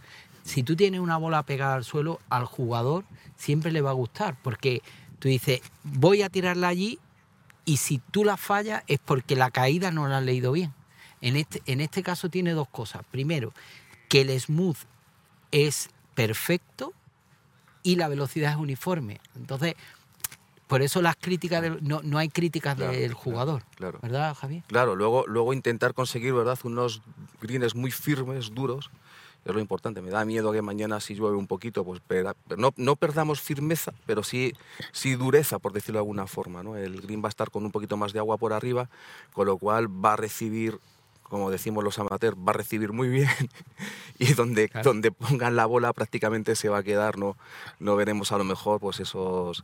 Si 0.44 0.64
tú 0.64 0.76
tienes 0.76 1.00
una 1.00 1.18
bola 1.18 1.44
pegada 1.44 1.76
al 1.76 1.84
suelo, 1.84 2.20
al 2.30 2.46
jugador 2.46 3.04
siempre 3.36 3.72
le 3.72 3.82
va 3.82 3.90
a 3.90 3.94
gustar, 3.94 4.38
porque 4.42 4.82
tú 5.20 5.28
dices, 5.28 5.62
voy 5.84 6.22
a 6.22 6.30
tirarla 6.30 6.68
allí 6.68 7.00
y 7.66 7.78
si 7.78 7.98
tú 8.12 8.24
la 8.24 8.38
fallas 8.38 8.84
es 8.88 9.00
porque 9.00 9.36
la 9.36 9.50
caída 9.50 9.92
no 9.92 10.08
la 10.08 10.20
has 10.20 10.24
leído 10.24 10.52
bien. 10.52 10.74
En 11.22 11.36
este, 11.36 11.62
en 11.66 11.82
este 11.82 12.04
caso 12.04 12.30
tiene 12.30 12.52
dos 12.52 12.68
cosas. 12.70 13.02
Primero, 13.10 13.54
que 14.08 14.22
el 14.22 14.40
smooth 14.40 14.78
es 15.52 15.90
perfecto 16.14 16.94
y 17.82 17.96
la 17.96 18.08
velocidad 18.08 18.52
es 18.52 18.58
uniforme. 18.58 19.20
Entonces, 19.36 19.76
por 20.68 20.82
eso 20.82 21.02
las 21.02 21.16
críticas, 21.16 21.62
del- 21.62 21.80
no, 21.84 22.02
no 22.04 22.18
hay 22.18 22.30
críticas 22.30 22.76
Claro, 22.76 22.92
del 22.94 23.14
jugador. 23.14 23.64
claro. 23.76 24.00
¿Verdad, 24.02 24.34
Javier? 24.36 24.64
Claro, 24.68 24.96
luego, 24.96 25.26
luego 25.28 25.54
intentar 25.54 25.94
conseguir, 25.94 26.34
¿verdad? 26.34 26.58
Unos 26.64 27.02
greens 27.42 27.76
muy 27.76 27.92
firmes, 27.92 28.54
duros, 28.54 28.90
es 29.46 29.54
lo 29.54 29.60
importante. 29.60 30.02
Me 30.02 30.10
da 30.10 30.26
miedo 30.26 30.52
que 30.52 30.64
mañana 30.64 31.00
si 31.00 31.14
llueve 31.14 31.38
un 31.38 31.46
poquito, 31.46 31.84
pues 31.86 32.02
perda- 32.02 32.36
no, 32.58 32.74
no 32.78 32.96
perdamos 32.96 33.42
firmeza, 33.42 33.94
pero 34.08 34.24
sí, 34.24 34.54
sí 34.92 35.14
dureza, 35.16 35.60
por 35.60 35.72
decirlo 35.72 36.00
de 36.00 36.02
alguna 36.02 36.26
forma, 36.26 36.64
¿no? 36.64 36.76
El 36.76 37.00
green 37.02 37.22
va 37.24 37.28
a 37.28 37.30
estar 37.30 37.52
con 37.52 37.64
un 37.64 37.72
poquito 37.72 37.96
más 37.96 38.12
de 38.12 38.20
agua 38.20 38.38
por 38.38 38.54
arriba, 38.54 38.90
con 39.34 39.46
lo 39.46 39.58
cual 39.60 39.88
va 39.88 40.14
a 40.14 40.16
recibir, 40.18 40.80
como 41.30 41.52
decimos 41.52 41.84
los 41.84 42.00
amateurs, 42.00 42.38
va 42.38 42.52
a 42.52 42.54
recibir 42.54 42.94
muy 42.94 43.10
bien 43.10 43.30
y 44.20 44.34
donde, 44.34 44.70
Claro. 44.70 44.90
donde 44.92 45.12
pongan 45.12 45.56
la 45.56 45.66
bola 45.66 45.92
prácticamente 45.94 46.56
se 46.56 46.70
va 46.70 46.78
a 46.80 46.84
quedar, 46.84 47.18
¿no? 47.18 47.36
No 47.80 47.96
veremos 47.96 48.32
a 48.32 48.38
lo 48.38 48.44
mejor 48.44 48.80
pues 48.80 49.00
esos 49.00 49.64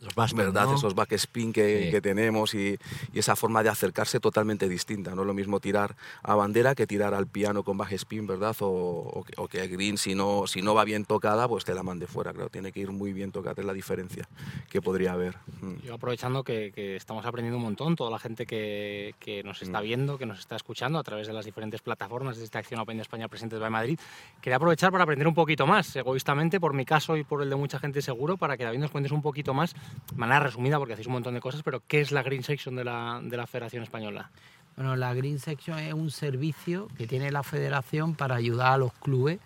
Los 0.00 0.14
baskets, 0.14 0.38
¿verdad? 0.46 0.66
¿no? 0.66 0.76
Esos 0.76 0.94
backspin 0.94 1.52
que, 1.52 1.84
Sí. 1.84 1.90
que 1.90 2.00
tenemos 2.00 2.54
y, 2.54 2.78
y 3.12 3.18
esa 3.18 3.36
forma 3.36 3.62
de 3.62 3.68
acercarse 3.68 4.18
totalmente 4.20 4.68
distinta. 4.68 5.14
No 5.14 5.22
es 5.22 5.26
lo 5.26 5.34
mismo 5.34 5.60
tirar 5.60 5.94
a 6.22 6.34
bandera 6.34 6.74
que 6.74 6.86
tirar 6.86 7.12
al 7.14 7.26
piano 7.26 7.62
con 7.64 7.76
backspin, 7.76 8.26
¿verdad? 8.26 8.56
O, 8.60 8.66
o 8.66 9.24
que, 9.24 9.34
o 9.36 9.46
que 9.48 9.66
green, 9.68 9.98
si 9.98 10.14
no, 10.14 10.46
si 10.46 10.62
no 10.62 10.74
va 10.74 10.84
bien 10.84 11.04
tocada, 11.04 11.46
pues 11.48 11.64
te 11.64 11.74
la 11.74 11.82
mande 11.82 12.06
fuera. 12.06 12.32
Claro, 12.32 12.48
tiene 12.48 12.72
que 12.72 12.80
ir 12.80 12.90
muy 12.92 13.12
bien 13.12 13.30
tocada, 13.32 13.56
es 13.60 13.64
la 13.66 13.72
diferencia 13.74 14.26
que 14.70 14.80
podría 14.80 15.12
haber. 15.12 15.36
Mm. 15.60 15.74
Yo 15.84 15.94
aprovechando 15.94 16.44
que, 16.44 16.72
que 16.74 16.96
estamos 16.96 17.26
aprendiendo 17.26 17.58
un 17.58 17.64
montón, 17.64 17.94
toda 17.96 18.10
la 18.10 18.18
gente 18.18 18.46
que, 18.46 19.14
que 19.20 19.42
nos 19.42 19.60
está 19.62 19.80
Mm. 19.80 19.84
viendo, 19.84 20.18
que 20.18 20.26
nos 20.26 20.38
está 20.38 20.56
escuchando 20.56 20.98
a 20.98 21.02
través 21.02 21.26
de 21.26 21.32
las 21.32 21.44
diferentes 21.44 21.80
plataformas 21.82 22.38
de 22.38 22.44
esta 22.44 22.58
acción 22.58 22.80
Open 22.80 22.96
de 22.96 23.02
España 23.02 23.28
Presentes 23.28 23.58
by 23.60 23.70
Madrid, 23.70 23.98
quería 24.40 24.56
aprovechar 24.56 24.90
para 24.92 25.04
aprender 25.04 25.28
un 25.28 25.34
poquito 25.34 25.66
más, 25.66 25.94
egoístamente, 25.96 26.58
por 26.58 26.72
mi 26.74 26.84
caso 26.84 27.16
y 27.16 27.24
por 27.24 27.42
el 27.42 27.50
de 27.50 27.56
mucha 27.56 27.78
gente 27.78 28.00
seguro, 28.02 28.36
para 28.36 28.56
que 28.56 28.64
David 28.64 28.78
nos 28.78 28.90
cuentes 28.90 29.12
un 29.12 29.20
poquito 29.22 29.52
más, 29.54 29.74
de 29.74 29.89
manera 30.16 30.40
resumida, 30.40 30.78
porque 30.78 30.94
hacéis 30.94 31.06
un 31.06 31.14
montón 31.14 31.34
de 31.34 31.40
cosas, 31.40 31.62
pero 31.62 31.82
¿qué 31.86 32.00
es 32.00 32.12
la 32.12 32.22
Green 32.22 32.42
Section 32.42 32.76
de 32.76 32.84
la, 32.84 33.20
de 33.22 33.36
la 33.36 33.46
Federación 33.46 33.82
Española? 33.82 34.30
Bueno, 34.76 34.96
la 34.96 35.12
Green 35.14 35.38
Section 35.38 35.78
es 35.78 35.92
un 35.92 36.10
servicio 36.10 36.88
que 36.96 37.06
tiene 37.06 37.30
la 37.30 37.42
federación 37.42 38.14
para 38.14 38.36
ayudar 38.36 38.72
a 38.72 38.78
los 38.78 38.92
clubes 38.94 39.38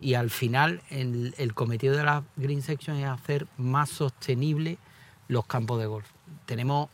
y 0.00 0.14
al 0.14 0.30
final 0.30 0.82
el, 0.90 1.54
cometido 1.54 1.96
de 1.96 2.04
la 2.04 2.22
Green 2.36 2.62
Section 2.62 2.96
es 2.96 3.06
hacer 3.06 3.46
más 3.56 3.88
sostenible 3.88 4.78
los 5.28 5.46
campos 5.46 5.80
de 5.80 5.86
golf. 5.86 6.06
Tenemos 6.44 6.88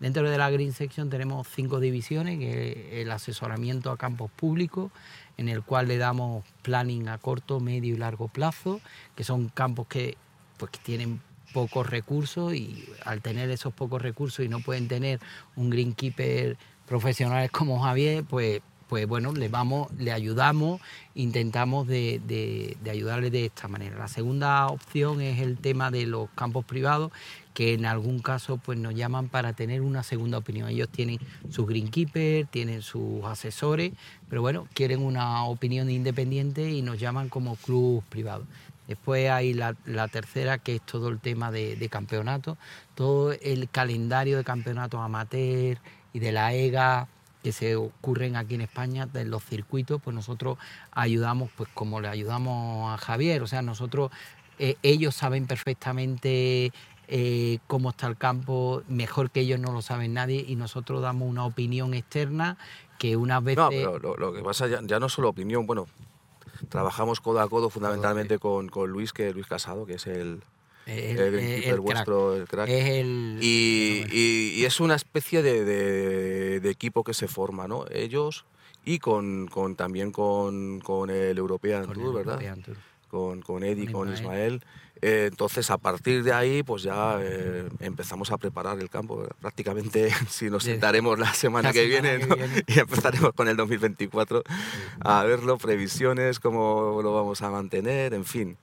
dentro 0.00 0.28
de 0.28 0.38
la 0.38 0.50
Green 0.50 0.72
Section 0.72 1.10
tenemos 1.10 1.46
cinco 1.48 1.80
divisiones, 1.80 2.38
que 2.38 3.02
el 3.02 3.10
asesoramiento 3.10 3.90
a 3.90 3.96
campos 3.96 4.30
públicos, 4.30 4.90
en 5.36 5.48
el 5.48 5.62
cual 5.62 5.88
le 5.88 5.98
damos 5.98 6.44
planning 6.62 7.08
a 7.08 7.18
corto, 7.18 7.60
medio 7.60 7.94
y 7.94 7.98
largo 7.98 8.28
plazo, 8.28 8.80
que 9.14 9.24
son 9.24 9.48
campos 9.50 9.86
que 9.86 10.16
pues 10.56 10.70
que 10.70 10.78
tienen 10.78 11.20
pocos 11.56 11.88
recursos 11.88 12.52
y 12.52 12.84
al 13.06 13.22
tener 13.22 13.48
esos 13.48 13.72
pocos 13.72 14.02
recursos 14.02 14.44
y 14.44 14.48
no 14.50 14.60
pueden 14.60 14.88
tener 14.88 15.20
un 15.56 15.70
greenkeeper 15.70 16.58
profesionales 16.86 17.50
como 17.50 17.80
Javier, 17.80 18.24
pues, 18.24 18.60
pues 18.90 19.08
bueno, 19.08 19.32
le 19.32 19.48
vamos, 19.48 19.90
le 19.96 20.12
ayudamos, 20.12 20.82
intentamos 21.14 21.86
de, 21.86 22.20
de, 22.26 22.76
de 22.84 22.90
ayudarle 22.90 23.30
de 23.30 23.46
esta 23.46 23.68
manera. 23.68 23.96
La 23.96 24.06
segunda 24.06 24.66
opción 24.66 25.22
es 25.22 25.40
el 25.40 25.56
tema 25.56 25.90
de 25.90 26.04
los 26.04 26.28
campos 26.34 26.62
privados, 26.66 27.10
que 27.54 27.72
en 27.72 27.86
algún 27.86 28.18
caso 28.18 28.58
pues 28.58 28.78
nos 28.78 28.94
llaman 28.94 29.30
para 29.30 29.54
tener 29.54 29.80
una 29.80 30.02
segunda 30.02 30.36
opinión. 30.36 30.68
Ellos 30.68 30.90
tienen 30.90 31.18
sus 31.48 31.66
greenkeepers, 31.66 32.50
tienen 32.50 32.82
sus 32.82 33.24
asesores, 33.24 33.94
pero 34.28 34.42
bueno, 34.42 34.68
quieren 34.74 35.02
una 35.02 35.42
opinión 35.44 35.88
independiente 35.88 36.70
y 36.70 36.82
nos 36.82 36.98
llaman 36.98 37.30
como 37.30 37.56
club 37.56 38.04
privado. 38.10 38.44
Después 38.88 39.30
hay 39.30 39.52
la, 39.52 39.74
la 39.84 40.08
tercera, 40.08 40.58
que 40.58 40.76
es 40.76 40.82
todo 40.82 41.08
el 41.08 41.18
tema 41.18 41.50
de, 41.50 41.76
de 41.76 41.88
campeonato, 41.88 42.56
todo 42.94 43.32
el 43.32 43.68
calendario 43.68 44.36
de 44.36 44.44
campeonatos 44.44 45.00
amateur 45.00 45.78
y 46.12 46.18
de 46.18 46.32
la 46.32 46.54
EGA 46.54 47.08
que 47.42 47.52
se 47.52 47.76
ocurren 47.76 48.34
aquí 48.34 48.56
en 48.56 48.62
España, 48.62 49.06
de 49.06 49.24
los 49.24 49.44
circuitos, 49.44 50.02
pues 50.02 50.12
nosotros 50.16 50.58
ayudamos, 50.90 51.48
pues 51.56 51.68
como 51.74 52.00
le 52.00 52.08
ayudamos 52.08 52.92
a 52.92 52.96
Javier, 52.96 53.40
o 53.40 53.46
sea, 53.46 53.62
nosotros, 53.62 54.10
eh, 54.58 54.74
ellos 54.82 55.14
saben 55.14 55.46
perfectamente 55.46 56.72
eh, 57.06 57.58
cómo 57.68 57.90
está 57.90 58.08
el 58.08 58.16
campo, 58.16 58.82
mejor 58.88 59.30
que 59.30 59.42
ellos 59.42 59.60
no 59.60 59.70
lo 59.70 59.80
saben 59.80 60.12
nadie, 60.12 60.44
y 60.44 60.56
nosotros 60.56 61.02
damos 61.02 61.28
una 61.28 61.44
opinión 61.44 61.94
externa 61.94 62.56
que 62.98 63.16
unas 63.16 63.44
veces... 63.44 63.58
No, 63.58 63.68
pero 63.68 63.98
lo, 64.00 64.16
lo 64.16 64.32
que 64.32 64.42
pasa 64.42 64.66
ya, 64.66 64.80
ya 64.82 64.98
no 64.98 65.08
solo 65.08 65.28
opinión, 65.28 65.66
bueno, 65.66 65.86
trabajamos 66.68 67.20
codo 67.20 67.40
a 67.40 67.48
codo 67.48 67.70
fundamentalmente 67.70 68.38
con, 68.38 68.68
con 68.68 68.90
Luis, 68.90 69.12
que 69.12 69.32
Luis 69.32 69.46
Casado, 69.46 69.86
que 69.86 69.94
es 69.94 70.06
el, 70.06 70.42
el, 70.86 71.18
el, 71.18 71.34
el 71.34 71.62
crack. 71.64 71.80
vuestro, 71.80 72.34
el 72.36 72.46
crack. 72.48 72.68
Es 72.68 72.84
el... 72.86 73.38
Y, 73.42 74.04
y- 74.10 74.54
y 74.60 74.64
es 74.64 74.80
una 74.80 74.94
especie 74.94 75.42
de, 75.42 75.64
de- 75.64 76.60
de 76.60 76.70
equipo 76.70 77.04
que 77.04 77.14
se 77.14 77.28
forma, 77.28 77.66
¿no? 77.68 77.84
Ellos 77.90 78.44
y 78.84 78.98
con, 78.98 79.48
con- 79.48 79.74
también 79.76 80.12
con, 80.12 80.80
con 80.80 81.10
el 81.10 81.36
European 81.38 81.86
con 81.86 81.94
Tour, 81.94 82.14
¿verdad? 82.14 82.34
European 82.34 82.62
Tour. 82.62 82.76
Con, 83.08 83.40
con 83.42 83.62
Eddie, 83.62 83.90
Con 83.90 84.12
Ismael. 84.12 84.62
Eh, 85.02 85.26
entonces, 85.30 85.70
a 85.70 85.76
partir 85.76 86.22
de 86.24 86.32
ahí, 86.32 86.62
pues 86.62 86.82
ya 86.82 87.18
eh, 87.20 87.68
empezamos 87.80 88.32
a 88.32 88.38
preparar 88.38 88.78
el 88.80 88.88
campo. 88.88 89.26
Prácticamente, 89.40 90.10
si 90.28 90.48
nos 90.50 90.64
sentaremos 90.64 91.18
la 91.18 91.32
semana 91.34 91.68
La 91.68 91.72
que 91.74 91.86
semana 91.86 92.08
viene, 92.16 92.18
que 92.24 92.26
¿no? 92.26 92.36
viene. 92.36 92.64
y 92.66 92.78
empezaremos 92.78 93.32
con 93.34 93.46
el 93.48 93.56
2024 93.56 94.42
a 95.00 95.24
verlo, 95.24 95.58
previsiones, 95.58 96.40
cómo 96.40 97.00
lo 97.02 97.12
vamos 97.14 97.42
a 97.42 97.50
mantener, 97.50 98.14
en 98.14 98.24
fin. 98.24 98.56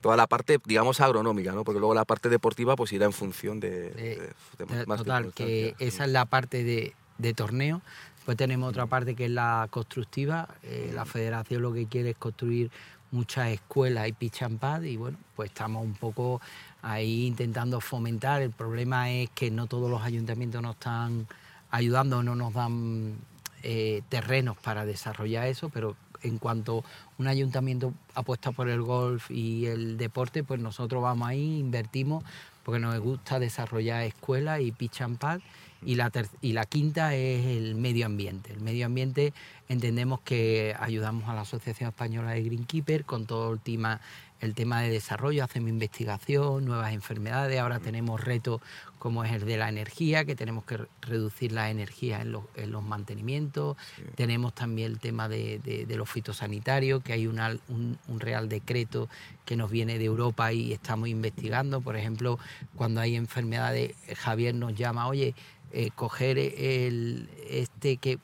Toda 0.00 0.16
la 0.16 0.26
parte, 0.26 0.58
digamos, 0.66 1.00
agronómica, 1.00 1.52
¿no? 1.52 1.64
Porque 1.64 1.78
luego 1.80 1.94
la 1.94 2.04
parte 2.04 2.28
deportiva 2.28 2.76
pues 2.76 2.92
irá 2.92 3.06
en 3.06 3.12
función 3.12 3.60
de... 3.60 3.88
Eh, 3.96 4.32
de- 4.58 4.66
de 4.66 4.82
Eh, 4.82 4.86
más 4.86 4.98
Total, 4.98 5.32
que 5.32 5.74
esa 5.78 6.04
es 6.04 6.10
la 6.10 6.26
parte 6.26 6.64
de, 6.64 6.94
de 7.18 7.32
torneo. 7.32 7.80
Después 8.16 8.36
tenemos 8.36 8.68
otra 8.70 8.86
parte 8.86 9.14
que 9.14 9.24
es 9.26 9.30
la 9.30 9.68
constructiva. 9.70 10.48
Eh, 10.64 10.90
la 10.94 11.04
federación 11.06 11.62
lo 11.62 11.72
que 11.72 11.86
quiere 11.86 12.10
es 12.10 12.16
construir 12.16 12.70
muchas 13.16 13.48
escuelas 13.48 14.08
y 14.08 14.12
pitch 14.12 14.42
and 14.42 14.58
pad 14.58 14.82
y 14.82 14.96
bueno, 14.96 15.16
pues 15.34 15.50
estamos 15.50 15.84
un 15.84 15.94
poco 15.94 16.40
ahí 16.82 17.26
intentando 17.26 17.80
fomentar. 17.80 18.42
El 18.42 18.52
problema 18.52 19.10
es 19.10 19.30
que 19.30 19.50
no 19.50 19.66
todos 19.66 19.90
los 19.90 20.02
ayuntamientos 20.02 20.62
nos 20.62 20.74
están 20.74 21.26
ayudando, 21.70 22.22
no 22.22 22.36
nos 22.36 22.52
dan 22.52 23.16
eh, 23.62 24.02
terrenos 24.08 24.56
para 24.58 24.84
desarrollar 24.84 25.46
eso, 25.46 25.70
pero 25.70 25.96
en 26.22 26.38
cuanto 26.38 26.84
un 27.18 27.26
ayuntamiento 27.26 27.92
apuesta 28.14 28.52
por 28.52 28.68
el 28.68 28.82
golf 28.82 29.30
y 29.30 29.66
el 29.66 29.96
deporte, 29.96 30.44
pues 30.44 30.60
nosotros 30.60 31.02
vamos 31.02 31.28
ahí, 31.28 31.58
invertimos, 31.58 32.24
porque 32.64 32.80
nos 32.80 32.98
gusta 33.00 33.38
desarrollar 33.38 34.02
escuelas 34.02 34.60
y 34.60 34.72
pitch 34.72 35.00
and 35.00 35.18
pad. 35.18 35.40
Y 35.84 35.94
la, 35.96 36.10
y 36.40 36.52
la 36.52 36.64
quinta 36.64 37.14
es 37.14 37.44
el 37.46 37.74
medio 37.74 38.06
ambiente. 38.06 38.52
El 38.52 38.60
medio 38.60 38.86
ambiente 38.86 39.32
entendemos 39.68 40.20
que 40.20 40.74
ayudamos 40.78 41.28
a 41.28 41.34
la 41.34 41.42
Asociación 41.42 41.88
Española 41.90 42.30
de 42.32 42.42
Greenkeeper 42.42 43.04
con 43.04 43.26
todo 43.26 43.52
el 43.52 43.60
tema, 43.60 44.00
el 44.40 44.54
tema 44.54 44.80
de 44.80 44.90
desarrollo, 44.90 45.44
hacemos 45.44 45.68
investigación, 45.70 46.64
nuevas 46.64 46.92
enfermedades, 46.92 47.58
ahora 47.60 47.78
tenemos 47.80 48.22
retos 48.22 48.60
como 48.98 49.22
es 49.24 49.32
el 49.32 49.44
de 49.44 49.56
la 49.56 49.68
energía, 49.68 50.24
que 50.24 50.34
tenemos 50.34 50.64
que 50.64 50.78
re- 50.78 50.88
reducir 51.02 51.52
la 51.52 51.70
energía 51.70 52.20
en 52.22 52.32
los, 52.32 52.44
en 52.56 52.72
los 52.72 52.82
mantenimientos, 52.82 53.76
tenemos 54.16 54.54
también 54.54 54.92
el 54.92 54.98
tema 54.98 55.28
de, 55.28 55.58
de- 55.60 55.86
de 55.86 55.96
los 55.96 56.08
fitosanitarios, 56.08 57.02
que 57.02 57.12
hay 57.12 57.26
una- 57.26 57.56
un, 57.68 57.98
un 58.08 58.20
real 58.20 58.48
decreto 58.48 59.08
que 59.44 59.56
nos 59.56 59.70
viene 59.70 59.98
de 59.98 60.04
Europa 60.06 60.52
y 60.52 60.72
estamos 60.72 61.08
investigando, 61.08 61.80
por 61.80 61.96
ejemplo, 61.96 62.38
cuando 62.74 63.00
hay 63.00 63.14
enfermedades, 63.16 63.94
Javier 64.16 64.54
nos 64.54 64.74
llama, 64.74 65.06
oye, 65.06 65.34
eh, 65.72 65.90
coger 65.94 66.38
el, 66.38 67.28
este 67.48 67.96
que, 67.96 68.18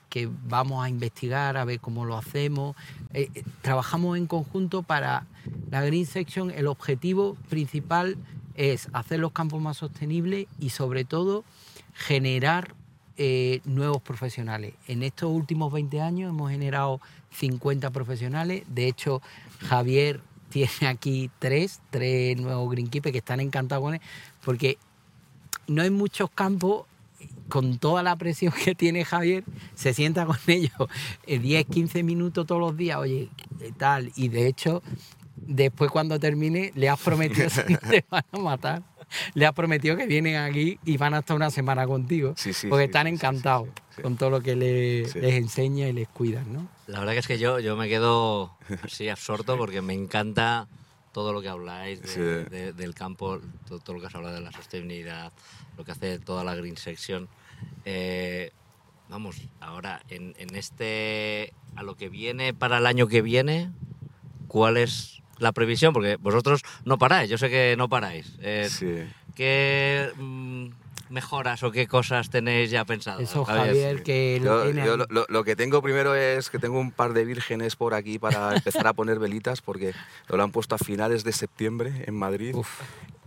vamos 0.46 0.84
a 0.84 0.88
investigar, 0.88 1.56
a 1.56 1.64
ver 1.64 1.80
cómo 1.80 2.04
lo 2.04 2.16
hacemos. 2.16 2.76
Eh, 3.12 3.28
eh, 3.34 3.42
trabajamos 3.60 4.16
en 4.16 4.26
conjunto 4.26 4.82
para 4.82 5.26
la 5.70 5.84
Green 5.84 6.06
Section. 6.06 6.50
El 6.50 6.66
objetivo 6.66 7.36
principal 7.48 8.16
es 8.54 8.88
hacer 8.92 9.18
los 9.18 9.32
campos 9.32 9.60
más 9.60 9.78
sostenibles 9.78 10.46
y 10.58 10.70
sobre 10.70 11.04
todo 11.04 11.44
generar 11.94 12.74
eh, 13.18 13.60
nuevos 13.64 14.00
profesionales. 14.00 14.74
En 14.88 15.02
estos 15.02 15.30
últimos 15.30 15.72
20 15.72 16.00
años 16.00 16.30
hemos 16.30 16.50
generado 16.50 17.00
50 17.32 17.90
profesionales. 17.90 18.64
De 18.68 18.88
hecho, 18.88 19.20
Javier 19.60 20.20
tiene 20.48 20.86
aquí 20.88 21.30
tres, 21.38 21.80
tres 21.90 22.40
nuevos 22.40 22.70
greenkeepers 22.70 23.12
que 23.12 23.18
están 23.18 23.40
encantados 23.40 23.84
con 23.84 23.94
él, 23.94 24.00
porque 24.44 24.78
no 25.66 25.82
hay 25.82 25.90
muchos 25.90 26.30
campos 26.30 26.86
con 27.48 27.78
toda 27.78 28.02
la 28.02 28.16
presión 28.16 28.52
que 28.64 28.74
tiene 28.74 29.04
Javier, 29.04 29.44
se 29.74 29.92
sienta 29.94 30.24
con 30.26 30.36
ellos 30.46 30.72
10, 31.26 31.66
15 31.66 32.02
minutos 32.02 32.46
todos 32.46 32.60
los 32.60 32.76
días, 32.76 32.98
oye, 32.98 33.28
eh, 33.60 33.72
tal. 33.76 34.10
Y 34.16 34.28
de 34.28 34.46
hecho, 34.46 34.82
después 35.36 35.90
cuando 35.90 36.18
termine, 36.18 36.72
le 36.74 36.88
has 36.88 37.00
prometido 37.00 37.48
si 37.50 37.60
no 37.72 37.78
te 37.78 38.04
van 38.10 38.24
a 38.32 38.38
matar. 38.38 38.82
Le 39.34 39.44
has 39.44 39.52
prometido 39.52 39.94
que 39.94 40.06
vienen 40.06 40.36
aquí 40.36 40.78
y 40.86 40.96
van 40.96 41.12
a 41.12 41.18
estar 41.18 41.36
una 41.36 41.50
semana 41.50 41.86
contigo. 41.86 42.32
Sí, 42.38 42.54
sí, 42.54 42.68
porque 42.68 42.84
sí, 42.84 42.86
están 42.86 43.04
sí, 43.06 43.10
sí, 43.10 43.14
encantados 43.16 43.68
sí, 43.68 43.96
sí. 43.96 44.02
con 44.02 44.16
todo 44.16 44.30
lo 44.30 44.40
que 44.40 44.56
le- 44.56 45.04
Sí. 45.06 45.20
les 45.20 45.34
enseña 45.34 45.86
y 45.88 45.92
les 45.92 46.08
cuidan, 46.08 46.50
¿no? 46.50 46.66
La 46.86 46.98
verdad 47.00 47.12
que 47.12 47.18
es 47.18 47.26
que 47.26 47.38
yo, 47.38 47.60
yo 47.60 47.76
me 47.76 47.88
quedo 47.90 48.56
así 48.82 49.10
absorto 49.10 49.58
porque 49.58 49.82
me 49.82 49.92
encanta 49.92 50.66
todo 51.12 51.32
lo 51.32 51.42
que 51.42 51.48
habláis 51.48 52.00
de- 52.02 52.08
Sí. 52.08 52.20
de- 52.50 52.72
del 52.72 52.94
campo, 52.94 53.38
todo, 53.68 53.78
todo 53.78 53.94
lo 53.94 54.00
que 54.00 54.06
has 54.06 54.14
hablado 54.14 54.34
de 54.34 54.40
la 54.40 54.52
sostenibilidad, 54.52 55.32
lo 55.76 55.84
que 55.84 55.92
hace 55.92 56.18
toda 56.18 56.42
la 56.44 56.54
Green 56.54 56.76
Section. 56.76 57.28
Eh, 57.84 58.50
vamos, 59.08 59.36
ahora 59.60 60.02
en, 60.08 60.34
en 60.38 60.54
este, 60.54 61.52
a 61.76 61.82
lo 61.82 61.96
que 61.96 62.08
viene 62.08 62.54
para 62.54 62.78
el 62.78 62.86
año 62.86 63.06
que 63.08 63.22
viene, 63.22 63.70
¿cuál 64.48 64.76
es 64.78 65.22
la 65.38 65.52
previsión? 65.52 65.92
Porque 65.92 66.16
vosotros 66.16 66.62
no 66.84 66.98
paráis, 66.98 67.28
yo 67.30 67.36
sé 67.38 67.50
que 67.50 67.74
no 67.76 67.88
paráis. 67.88 68.36
Eh, 68.40 68.68
Sí. 68.70 68.94
¿Qué 69.34 70.10
mm, 70.16 70.68
mejoras 71.12 71.62
o 71.62 71.70
qué 71.70 71.86
cosas 71.86 72.30
tenéis 72.30 72.70
ya 72.70 72.84
pensadas? 72.84 73.20
Eso, 73.22 73.44
Javier? 73.44 73.66
Javier, 73.66 74.02
que 74.02 74.40
lo 74.42 74.58
Yo, 74.58 74.64
tiene 74.64 74.84
yo 74.86 74.92
ahí. 74.92 74.98
lo, 74.98 75.06
lo- 75.08 75.26
lo 75.28 75.44
que 75.44 75.54
tengo 75.54 75.80
primero 75.82 76.14
es 76.14 76.50
que 76.50 76.58
tengo 76.58 76.80
un 76.80 76.90
par 76.90 77.12
de 77.12 77.24
vírgenes 77.24 77.76
por 77.76 77.94
aquí 77.94 78.18
para 78.18 78.54
empezar 78.56 78.86
a 78.86 78.92
poner 78.92 79.18
velitas 79.18 79.60
porque 79.62 79.92
lo 80.28 80.42
han 80.42 80.50
puesto 80.50 80.74
a 80.74 80.78
finales 80.78 81.22
de 81.24 81.32
septiembre 81.32 82.04
en 82.06 82.14
Madrid. 82.14 82.54
Uf. 82.54 82.80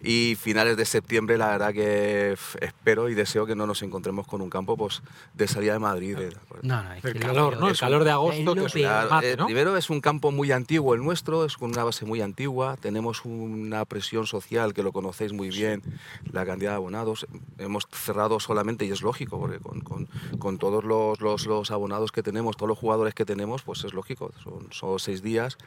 Y 0.07 0.35
finales 0.35 0.77
de 0.77 0.85
septiembre, 0.85 1.35
la 1.37 1.47
verdad 1.47 1.73
que 1.73 2.35
espero 2.61 3.09
y 3.09 3.15
deseo 3.15 3.45
que 3.47 3.55
no 3.55 3.65
nos 3.65 3.81
encontremos 3.81 4.27
con 4.27 4.41
un 4.41 4.51
campo 4.51 4.77
pues, 4.77 5.01
de 5.33 5.47
salida 5.47 5.73
de 5.73 5.79
Madrid. 5.79 6.17
No, 6.61 6.83
no, 6.83 6.93
es 6.93 7.01
que 7.01 7.07
El 7.09 7.15
es 7.17 7.21
lo 7.23 7.27
calor. 7.33 7.59
¿no? 7.59 7.65
El 7.67 7.71
Es 7.73 7.79
calor 7.79 8.03
de 8.03 8.09
es 8.09 8.13
agosto, 8.13 8.43
lo 8.43 8.53
que 8.55 8.65
es 8.67 8.73
peor. 8.73 8.85
Claro, 8.85 9.09
mate, 9.09 9.31
eh, 9.31 9.37
¿no? 9.37 9.45
Primero 9.47 9.75
es 9.77 9.89
un 9.89 10.01
campo 10.01 10.31
muy 10.31 10.51
antiguo 10.51 10.93
el 10.93 11.01
nuestro, 11.03 11.43
es 11.43 11.57
con 11.57 11.71
una 11.71 11.83
base 11.83 12.05
muy 12.05 12.21
antigua, 12.21 12.77
tenemos 12.77 13.25
una 13.25 13.83
presión 13.85 14.27
social 14.27 14.75
que 14.75 14.83
lo 14.83 14.91
conocéis 14.91 15.33
muy 15.33 15.49
bien, 15.49 15.81
la 16.31 16.45
cantidad 16.45 16.71
de 16.71 16.75
abonados. 16.75 17.25
Hemos 17.57 17.87
cerrado 17.91 18.39
solamente, 18.39 18.85
y 18.85 18.91
es 18.91 19.01
lógico, 19.01 19.39
porque 19.39 19.57
con, 19.57 19.81
con- 19.81 20.07
con 20.37 20.59
todos 20.59 20.83
los, 20.83 21.19
los- 21.19 21.47
los 21.47 21.71
abonados 21.71 22.11
que 22.11 22.21
tenemos, 22.21 22.57
todos 22.57 22.69
los 22.69 22.77
jugadores 22.77 23.15
que 23.15 23.25
tenemos, 23.25 23.63
pues 23.63 23.83
es 23.83 23.93
lógico, 23.93 24.31
son, 24.43 24.67
son 24.71 24.99
seis 24.99 25.23
días 25.23 25.57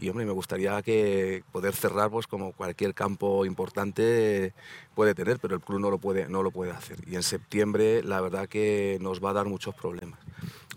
y 0.00 0.08
hombre, 0.08 0.24
me 0.24 0.32
gustaría 0.32 0.80
que 0.80 1.44
poder 1.52 1.74
cerrar 1.74 2.08
pues 2.10 2.26
como 2.26 2.52
cualquier 2.52 2.94
campo 2.94 3.44
importante 3.44 3.81
puede 4.94 5.14
tener, 5.14 5.38
pero 5.40 5.56
el 5.56 5.60
club 5.60 5.80
no 5.80 5.90
lo 5.90 5.98
puede, 5.98 6.28
no 6.28 6.42
lo 6.42 6.50
puede 6.50 6.70
hacer. 6.70 6.98
Y 7.06 7.16
en 7.16 7.22
septiembre 7.22 8.02
la 8.02 8.20
verdad 8.20 8.48
que 8.48 8.98
nos 9.00 9.22
va 9.22 9.30
a 9.30 9.32
dar 9.32 9.46
muchos 9.46 9.74
problemas 9.74 10.18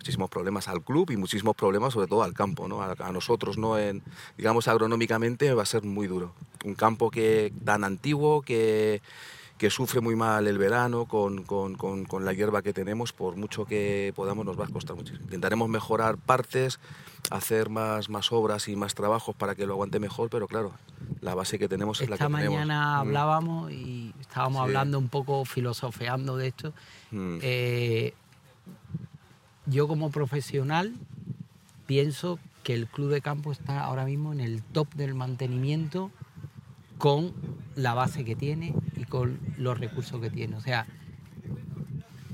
muchísimos 0.05 0.29
problemas 0.29 0.67
al 0.67 0.83
club 0.83 1.09
y 1.09 1.17
muchísimos 1.17 1.55
problemas 1.55 1.93
sobre 1.93 2.05
todo 2.05 2.21
al 2.21 2.33
campo, 2.33 2.67
¿no? 2.67 2.83
a, 2.83 2.93
a 2.99 3.11
nosotros, 3.11 3.57
¿no? 3.57 3.79
En, 3.79 4.03
digamos, 4.37 4.67
agronómicamente 4.67 5.51
va 5.55 5.63
a 5.63 5.65
ser 5.65 5.81
muy 5.81 6.05
duro. 6.05 6.31
Un 6.63 6.75
campo 6.75 7.09
que 7.09 7.51
tan 7.65 7.83
antiguo, 7.83 8.43
que, 8.43 9.01
que 9.57 9.69
sufre 9.69 10.01
muy 10.01 10.15
mal 10.17 10.47
el 10.47 10.57
verano 10.57 11.05
con, 11.05 11.43
con- 11.43 11.75
con- 11.75 12.03
con 12.05 12.25
la 12.25 12.33
hierba 12.33 12.61
que 12.61 12.73
tenemos, 12.73 13.13
por 13.13 13.37
mucho 13.37 13.63
que 13.65 14.11
podamos 14.15 14.45
nos 14.45 14.59
va 14.59 14.65
a 14.65 14.67
costar 14.67 14.95
muchísimo. 14.97 15.23
Intentaremos 15.23 15.69
mejorar 15.69 16.17
partes, 16.17 16.79
hacer 17.31 17.69
más, 17.69 18.09
más 18.09 18.33
obras 18.33 18.67
y 18.67 18.75
más 18.75 18.95
trabajos 18.95 19.33
para 19.33 19.55
que 19.55 19.65
lo 19.65 19.73
aguante 19.73 19.99
mejor, 19.99 20.29
pero 20.29 20.47
claro, 20.49 20.73
la 21.21 21.35
base 21.35 21.57
que 21.57 21.69
tenemos 21.69 22.01
es 22.01 22.09
la 22.09 22.15
Esta 22.15 22.27
que 22.27 22.33
tenemos. 22.33 22.53
mañana 22.59 22.97
Mm. 22.97 22.99
hablábamos 23.07 23.71
y 23.71 24.13
estábamos 24.19 24.57
Sí. 24.59 24.63
hablando 24.65 24.99
un 24.99 25.07
poco 25.07 25.45
filosofeando 25.45 26.35
de 26.35 26.47
esto. 26.47 26.73
Mm. 27.11 27.37
Eh, 27.41 28.13
yo 29.67 29.87
como 29.87 30.11
profesional 30.11 30.93
pienso 31.87 32.39
que 32.63 32.73
el 32.73 32.87
club 32.87 33.09
de 33.11 33.21
campo 33.21 33.51
está 33.51 33.81
ahora 33.85 34.05
mismo 34.05 34.33
en 34.33 34.41
el 34.41 34.61
top 34.63 34.93
del 34.95 35.13
mantenimiento 35.15 36.11
con 36.97 37.33
la 37.75 37.93
base 37.93 38.25
que 38.25 38.35
tiene 38.35 38.73
y 38.97 39.05
con 39.05 39.39
los 39.57 39.79
recursos 39.79 40.21
que 40.21 40.29
tiene. 40.29 40.55
O 40.55 40.61
sea, 40.61 40.85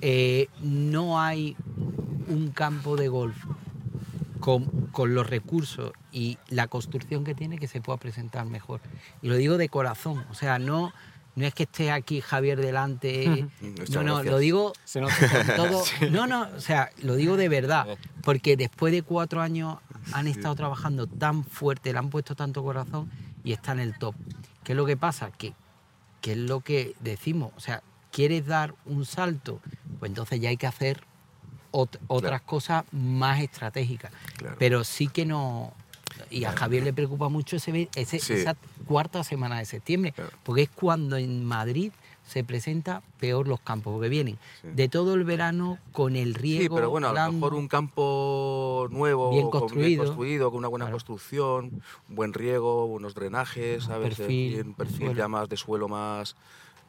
eh, 0.01 0.47
no 0.61 1.19
hay 1.19 1.55
un 2.27 2.51
campo 2.51 2.95
de 2.95 3.07
golf 3.07 3.35
con, 4.39 4.65
con 4.91 5.13
los 5.13 5.29
recursos 5.29 5.91
y 6.11 6.37
la 6.49 6.67
construcción 6.67 7.23
que 7.23 7.35
tiene 7.35 7.57
que 7.57 7.67
se 7.67 7.81
pueda 7.81 7.97
presentar 7.97 8.45
mejor. 8.45 8.81
Y 9.21 9.27
lo 9.27 9.35
digo 9.35 9.57
de 9.57 9.69
corazón, 9.69 10.25
o 10.29 10.33
sea, 10.33 10.59
no, 10.59 10.93
no 11.35 11.45
es 11.45 11.53
que 11.53 11.63
esté 11.63 11.91
aquí 11.91 12.19
Javier 12.21 12.59
delante, 12.59 13.47
Muchas 13.61 13.89
no, 13.91 14.03
no, 14.03 14.23
lo 14.23 14.37
digo 14.39 14.73
Se 14.83 14.99
nota. 14.99 15.13
con 15.17 15.55
todo, 15.55 15.83
no, 16.11 16.27
no, 16.27 16.49
o 16.55 16.59
sea, 16.59 16.89
lo 17.01 17.15
digo 17.15 17.37
de 17.37 17.47
verdad, 17.47 17.87
porque 18.23 18.57
después 18.57 18.91
de 18.91 19.03
cuatro 19.03 19.41
años 19.41 19.77
han 20.13 20.27
estado 20.27 20.55
trabajando 20.55 21.07
tan 21.07 21.43
fuerte, 21.43 21.93
le 21.93 21.99
han 21.99 22.09
puesto 22.09 22.35
tanto 22.35 22.63
corazón 22.63 23.09
y 23.43 23.53
está 23.53 23.71
en 23.71 23.79
el 23.79 23.97
top. 23.97 24.15
¿Qué 24.63 24.73
es 24.73 24.75
lo 24.75 24.85
que 24.85 24.97
pasa? 24.97 25.31
Que, 25.31 25.53
que 26.21 26.33
es 26.33 26.37
lo 26.37 26.61
que 26.61 26.95
decimos, 26.99 27.51
o 27.57 27.59
sea, 27.59 27.81
¿quieres 28.11 28.45
dar 28.45 28.75
un 28.85 29.05
salto? 29.05 29.59
Pues 29.99 30.09
entonces 30.09 30.39
ya 30.39 30.49
hay 30.49 30.57
que 30.57 30.67
hacer 30.67 31.01
ot- 31.71 31.99
otras 32.07 32.41
cosas 32.41 32.83
más 32.91 33.41
estratégicas. 33.41 34.11
Claro. 34.37 34.55
Pero 34.59 34.83
sí 34.83 35.07
que 35.07 35.25
no... 35.25 35.73
Y 36.29 36.43
a 36.43 36.51
Javier 36.51 36.83
le 36.83 36.93
preocupa 36.93 37.29
mucho 37.29 37.55
ese, 37.55 37.71
ve- 37.71 37.89
ese- 37.95 38.19
Sí. 38.19 38.33
esa 38.33 38.55
cuarta 38.85 39.23
semana 39.23 39.57
de 39.59 39.65
septiembre, 39.65 40.13
porque 40.43 40.63
es 40.63 40.69
cuando 40.69 41.17
en 41.17 41.43
Madrid 41.43 41.91
se 42.27 42.43
presenta 42.43 43.01
peor 43.19 43.47
los 43.47 43.59
campos, 43.59 43.93
porque 43.93 44.07
vienen 44.09 44.37
Sí. 44.61 44.69
de 44.73 44.87
todo 44.87 45.15
el 45.15 45.23
verano 45.25 45.79
con 45.91 46.15
el 46.15 46.33
riego. 46.33 46.63
Sí, 46.63 46.69
pero 46.69 46.89
bueno, 46.89 47.09
a 47.09 47.13
lo 47.13 47.31
mejor 47.33 47.53
un 47.55 47.67
campo 47.67 48.87
nuevo, 48.89 49.31
Bien 49.31 49.49
con- 49.49 49.61
construido. 49.61 50.05
construido, 50.05 50.49
con 50.51 50.59
una 50.59 50.67
buena 50.69 50.85
Claro. 50.85 50.95
construcción, 50.95 51.81
un 52.09 52.15
buen 52.15 52.33
riego, 52.33 52.87
buenos 52.87 53.13
drenajes, 53.15 53.83
Un 53.83 53.87
¿sabes? 53.87 54.15
perfil, 54.17 54.61
un 54.67 54.73
perfil 54.73 55.15
ya 55.15 55.27
más 55.27 55.49
de 55.49 55.57
suelo 55.57 55.87
más, 55.87 56.35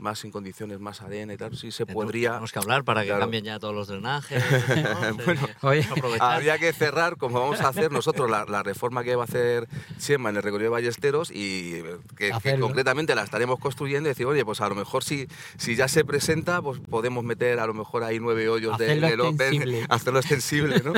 más 0.02 0.24
en 0.24 0.30
condiciones, 0.30 0.80
más 0.80 1.00
arena 1.00 1.32
y 1.32 1.36
tal, 1.36 1.56
sí 1.56 1.70
se 1.70 1.86
podría... 1.86 2.30
Tenemos 2.30 2.52
que 2.52 2.58
hablar 2.58 2.84
para 2.84 3.02
que 3.02 3.08
Claro. 3.08 3.20
cambien 3.22 3.44
ya 3.44 3.58
todos 3.58 3.74
los 3.74 3.88
drenajes. 3.88 4.42
¿no? 5.16 5.24
Bueno, 5.24 5.46
Sí, 5.46 5.52
oye. 5.62 5.86
Habría 6.20 6.58
que 6.58 6.72
cerrar, 6.72 7.16
como 7.16 7.40
vamos 7.40 7.60
a 7.60 7.68
hacer 7.68 7.92
nosotros, 7.92 8.28
la, 8.30 8.44
la 8.46 8.62
reforma 8.62 9.04
que 9.04 9.14
va 9.16 9.22
a 9.22 9.24
hacer 9.26 9.68
Chema 9.98 10.30
en 10.30 10.36
el 10.36 10.42
recorrido 10.42 10.70
de 10.70 10.74
Ballesteros 10.74 11.30
y 11.30 11.74
eh, 11.76 11.96
que, 12.16 12.32
que 12.42 12.58
concretamente 12.58 13.14
la 13.14 13.22
estaremos 13.22 13.58
construyendo 13.58 14.08
y 14.08 14.10
decir, 14.10 14.26
oye, 14.26 14.44
pues 14.44 14.60
a 14.60 14.68
lo 14.68 14.74
mejor 14.74 15.04
si, 15.04 15.28
si 15.56 15.76
ya 15.76 15.88
se 15.88 16.04
presenta, 16.04 16.60
pues 16.60 16.80
podemos 16.80 17.24
meter 17.24 17.60
a 17.60 17.66
lo 17.66 17.74
mejor 17.74 18.02
ahí 18.04 18.18
nueve 18.18 18.48
hoyos 18.48 18.76
de, 18.78 18.86
Hacerlo 18.86 19.08
del 19.08 19.20
Open, 19.20 19.32
extensible. 19.32 19.86
hacerlo 19.88 20.18
extensible, 20.18 20.82
¿no? 20.84 20.92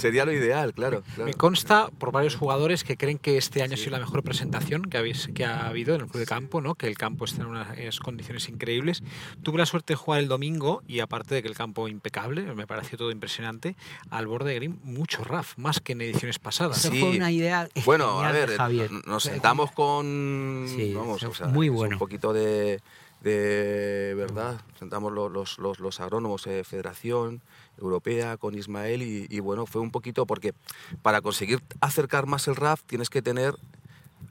Sería 0.00 0.24
lo 0.24 0.32
ideal, 0.32 0.74
claro. 0.74 1.02
claro. 1.14 1.24
Me 1.26 1.34
consta 1.34 1.88
por 1.98 2.12
varios 2.12 2.36
jugadores 2.36 2.84
que 2.84 2.96
creen 2.96 3.18
que 3.18 3.36
este 3.38 3.62
año 3.62 3.74
ha 3.74 3.76
sido 3.76 3.92
la 3.92 4.00
mejor 4.00 4.22
presentación 4.22 4.82
que, 4.82 4.98
habéis, 4.98 5.28
que 5.34 5.44
ha 5.44 5.66
habido 5.66 5.94
en 5.94 6.02
el 6.02 6.06
club 6.08 6.20
de 6.20 6.26
campo, 6.26 6.60
¿no? 6.60 6.74
que 6.74 6.86
el 6.86 6.98
campo 6.98 7.24
está 7.24 7.42
en 7.42 7.48
unas 7.48 8.00
condiciones 8.00 8.48
increíbles. 8.50 9.02
Tuve 9.42 9.58
la 9.58 9.66
suerte 9.66 9.92
de 9.92 9.96
jugar 9.96 10.20
el 10.20 10.28
domingo 10.28 10.82
y 10.86 11.00
aparte 11.00 11.34
de 11.34 11.42
que 11.42 11.48
el 11.48 11.54
campo 11.54 11.88
impecable, 11.88 12.42
me 12.54 12.66
pareció 12.66 12.98
todo 12.98 13.10
impresionante, 13.10 13.76
al 14.10 14.26
borde 14.26 14.50
de 14.50 14.56
green 14.56 14.80
mucho 14.82 15.24
RAF, 15.24 15.56
más 15.56 15.80
que 15.80 15.92
en 15.92 16.02
ediciones 16.02 16.38
pasadas. 16.38 16.84
Eso 16.84 16.94
fue 16.94 17.16
una 17.16 17.30
idea 17.30 17.68
Bueno, 17.84 18.20
a 18.20 18.26
genial 18.26 18.32
de 18.34 18.46
ver, 18.46 18.56
Javier. 18.58 18.90
nos 19.06 19.22
sentamos 19.22 19.72
con. 19.72 20.66
Sí, 20.68 20.92
vamos, 20.94 21.22
o 21.22 21.34
sea, 21.34 21.46
muy 21.46 21.68
bueno. 21.68 21.96
Un 21.96 21.98
poquito 21.98 22.32
de, 22.32 22.80
de 23.22 24.14
verdad. 24.16 24.60
Sentamos 24.78 25.12
lo- 25.12 25.28
los, 25.28 25.58
los, 25.58 25.78
los 25.78 26.00
agrónomos, 26.00 26.46
eh, 26.46 26.64
Federación 26.64 27.40
Europea, 27.78 28.36
con 28.36 28.54
Ismael, 28.54 29.02
y, 29.02 29.26
y 29.28 29.40
bueno, 29.40 29.66
fue 29.66 29.80
un 29.80 29.90
poquito 29.90 30.26
porque 30.26 30.54
para 31.02 31.20
conseguir 31.20 31.62
acercar 31.80 32.26
más 32.26 32.48
el 32.48 32.56
RAF 32.56 32.82
tienes 32.84 33.08
que 33.10 33.22
tener 33.22 33.54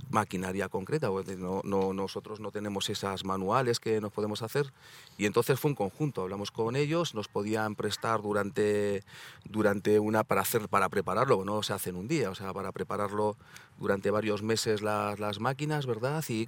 maquinaria 0.10 0.70
concreta, 0.70 1.10
no, 1.38 1.62
no- 1.64 1.94
nosotros 1.94 2.40
no 2.40 2.52
tenemos 2.52 2.90
esas 2.90 3.24
manuales 3.26 3.80
que 3.80 4.02
nos 4.02 4.12
podemos 4.12 4.42
hacer 4.42 4.72
y 5.18 5.26
entonces 5.26 5.60
fue 5.60 5.70
un 5.72 5.76
conjunto, 5.76 6.22
hablamos 6.24 6.52
con 6.52 6.76
ellos, 6.76 7.14
nos 7.14 7.28
podían 7.28 7.76
prestar 7.76 8.22
durante, 8.22 9.04
durante 9.46 10.00
una 10.00 10.24
para 10.24 10.42
hacer 10.42 10.68
para 10.68 10.90
prepararlo, 10.90 11.46
no 11.46 11.62
se 11.64 11.74
hace 11.74 11.92
en 11.92 11.96
un 11.96 12.08
día, 12.08 12.30
o 12.32 12.36
sea, 12.36 12.54
para 12.54 12.72
prepararlo 12.72 13.38
durante 13.78 14.12
varios 14.12 14.42
meses 14.42 14.82
las, 14.82 15.20
las 15.20 15.40
máquinas, 15.40 15.86
¿verdad? 15.86 16.24
Y 16.28 16.48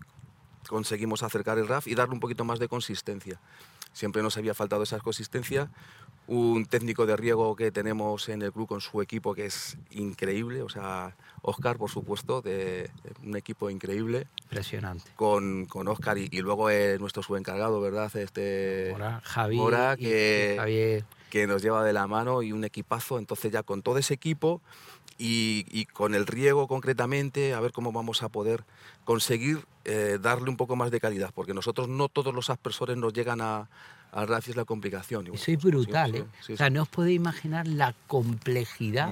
conseguimos 0.68 1.24
acercar 1.24 1.58
el 1.58 1.68
RAF 1.68 1.88
y 1.88 1.96
darle 1.96 2.14
un 2.14 2.20
poquito 2.20 2.46
más 2.46 2.60
de 2.60 2.68
consistencia. 2.68 3.40
Siempre 3.94 4.22
nos 4.22 4.38
había 4.38 4.54
faltado 4.54 4.84
esa 4.84 5.00
consistencia. 5.00 5.70
Un 6.28 6.66
técnico 6.66 7.06
de 7.06 7.18
riego 7.18 7.56
que 7.56 7.72
tenemos 7.72 8.30
en 8.30 8.42
el 8.42 8.54
club 8.54 8.68
con 8.68 8.82
su 8.82 9.02
equipo 9.02 9.34
que 9.34 9.46
es 9.46 9.78
increíble, 9.90 10.62
o 10.62 10.70
sea, 10.70 11.16
Oscar, 11.42 11.78
por 11.78 11.90
supuesto, 11.90 12.42
de, 12.42 12.90
un 13.24 13.36
equipo 13.36 13.70
increíble. 13.70 14.28
Impresionante. 14.52 15.10
con, 15.16 15.66
con 15.66 15.88
Oscar 15.88 16.18
y, 16.18 16.28
y 16.30 16.42
luego 16.42 16.70
eh, 16.70 16.98
nuestro 17.00 17.24
subencargado, 17.24 17.80
¿verdad? 17.80 18.14
Este, 18.18 18.92
Ahora 18.92 19.22
Javi 19.24 19.56
Mora, 19.56 19.96
que- 19.96 20.56
Javier. 20.58 21.06
que 21.30 21.48
nos 21.48 21.62
lleva 21.62 21.84
de 21.86 21.94
la 21.94 22.06
mano 22.08 22.42
y 22.42 22.52
un 22.52 22.66
equipazo. 22.66 23.18
Entonces 23.18 23.52
ya 23.52 23.64
con 23.64 23.82
todo 23.82 23.98
ese 23.98 24.14
equipo 24.14 24.62
y, 25.18 25.66
y 25.72 25.86
con 25.86 26.16
el 26.16 26.28
riego 26.28 26.68
concretamente, 26.68 27.54
a 27.54 27.62
ver 27.62 27.72
cómo 27.72 27.94
vamos 27.94 28.24
a 28.24 28.30
poder 28.30 28.66
conseguir 29.06 29.60
eh, 29.86 30.20
darle 30.22 30.50
un 30.50 30.58
poco 30.58 30.76
más 30.76 30.92
de 30.92 31.00
calidad, 31.00 31.32
porque 31.34 31.54
nosotros 31.54 31.88
no 31.88 32.10
todos 32.10 32.34
los 32.36 32.50
aspersores 32.50 32.98
nos 32.98 33.14
llegan 33.14 33.40
a, 33.40 33.70
al 34.12 34.30
es 34.34 34.56
la 34.58 34.66
complicación. 34.66 35.24
Bueno, 35.24 35.36
Eso 35.36 35.52
es 35.52 35.64
brutal, 35.64 36.16
¿eh? 36.16 36.26
sí, 36.42 36.54
o 36.54 36.58
sea, 36.58 36.70
no 36.70 36.82
os 36.82 36.90
podéis 36.90 37.16
imaginar 37.16 37.66
la 37.68 37.96
complejidad 38.08 39.12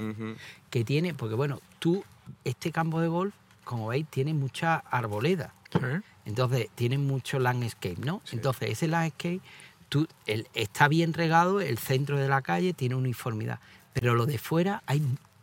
que 0.68 0.84
tiene, 0.84 1.14
porque 1.14 1.34
bueno, 1.34 1.60
tú, 1.78 2.04
este 2.44 2.70
campo 2.70 3.00
de 3.00 3.08
golf, 3.08 3.34
como 3.70 3.86
veis, 3.86 4.04
tiene 4.10 4.34
mucha 4.34 4.78
arboleda. 4.78 5.54
Entonces, 6.24 6.66
tiene 6.74 6.98
mucho 6.98 7.38
landscape, 7.38 7.98
¿no? 8.04 8.20
Sí. 8.24 8.34
Entonces, 8.34 8.70
ese 8.70 8.88
landscape, 8.88 9.40
tú, 9.88 10.08
el, 10.26 10.48
está 10.54 10.88
bien 10.88 11.12
regado, 11.12 11.60
el 11.60 11.78
centro 11.78 12.18
de 12.18 12.26
la 12.26 12.42
calle 12.42 12.72
tiene 12.72 12.96
uniformidad, 12.96 13.60
pero 13.92 14.16
lo 14.16 14.26
de 14.26 14.38
fuera 14.38 14.82
hay 14.86 15.00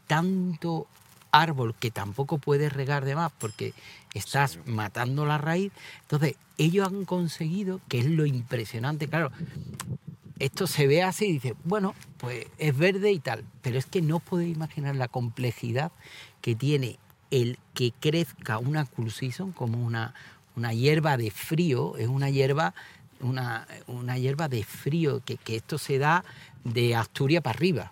tanto 0.08 0.88
árbol 1.32 1.74
que 1.74 1.90
tampoco 1.90 2.38
puedes 2.38 2.74
regar 2.74 3.06
de 3.06 3.16
más 3.16 3.32
porque 3.32 3.74
estás 4.14 4.60
matando 4.66 5.26
la 5.26 5.38
raíz. 5.38 5.72
Entonces, 6.02 6.36
ellos 6.58 6.86
han 6.86 7.06
conseguido, 7.06 7.80
que 7.88 8.00
es 8.00 8.08
lo 8.08 8.26
impresionante, 8.26 9.08
claro, 9.08 9.32
esto 10.38 10.68
se 10.68 10.86
ve 10.86 11.02
así 11.02 11.28
y 11.28 11.32
dice, 11.34 11.56
bueno, 11.64 11.96
pues 12.18 12.46
es 12.58 12.78
verde 12.78 13.10
y 13.14 13.20
tal, 13.20 13.46
pero 13.62 13.80
es 13.80 13.86
que 13.86 14.02
no 14.02 14.20
podéis 14.20 14.54
imaginar 14.54 14.98
la 14.98 15.08
complejidad 15.08 15.94
que 16.42 16.56
tiene 16.56 17.00
el 17.32 17.58
que 17.74 17.92
crezca 18.00 18.58
una 18.58 18.86
cool 18.86 19.12
season 19.12 19.52
como 19.52 19.84
una, 19.86 20.14
una 20.56 20.74
hierba 20.74 21.18
de 21.18 21.32
frío, 21.32 21.98
es 21.98 22.08
una 22.08 22.30
hierba, 22.30 22.74
una, 23.20 23.68
una 23.88 24.18
hierba 24.18 24.48
de 24.48 24.64
frío, 24.64 25.22
que, 25.26 25.38
que 25.38 25.56
esto 25.58 25.78
se 25.78 25.98
da 25.98 26.24
de 26.64 26.96
Asturias 26.96 27.44
para 27.44 27.58
arriba. 27.58 27.92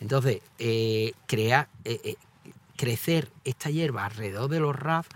Entonces, 0.00 0.40
eh, 0.58 1.12
crea- 1.26 1.68
eh, 1.84 2.00
eh, 2.04 2.16
crecer 2.76 3.28
esta 3.44 3.68
hierba 3.70 4.06
alrededor 4.06 4.48
de 4.50 4.60
los 4.60 4.74
RAF, 4.74 5.06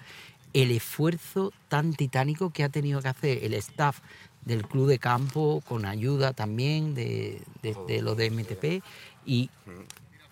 el 0.52 0.70
esfuerzo 0.70 1.52
tan 1.68 1.94
titánico 1.94 2.50
que 2.50 2.62
ha 2.64 2.68
tenido 2.68 3.00
que 3.00 3.08
hacer 3.08 3.42
el 3.44 3.54
staff 3.54 3.98
del 4.44 4.66
club 4.66 4.88
de 4.88 4.98
campo, 4.98 5.62
con 5.66 5.86
ayuda 5.86 6.34
también 6.34 6.94
de, 6.94 7.40
de- 7.62 7.74
de 7.88 8.02
los 8.02 8.16
de 8.16 8.26
MTP, 8.30 8.82
y, 9.24 9.48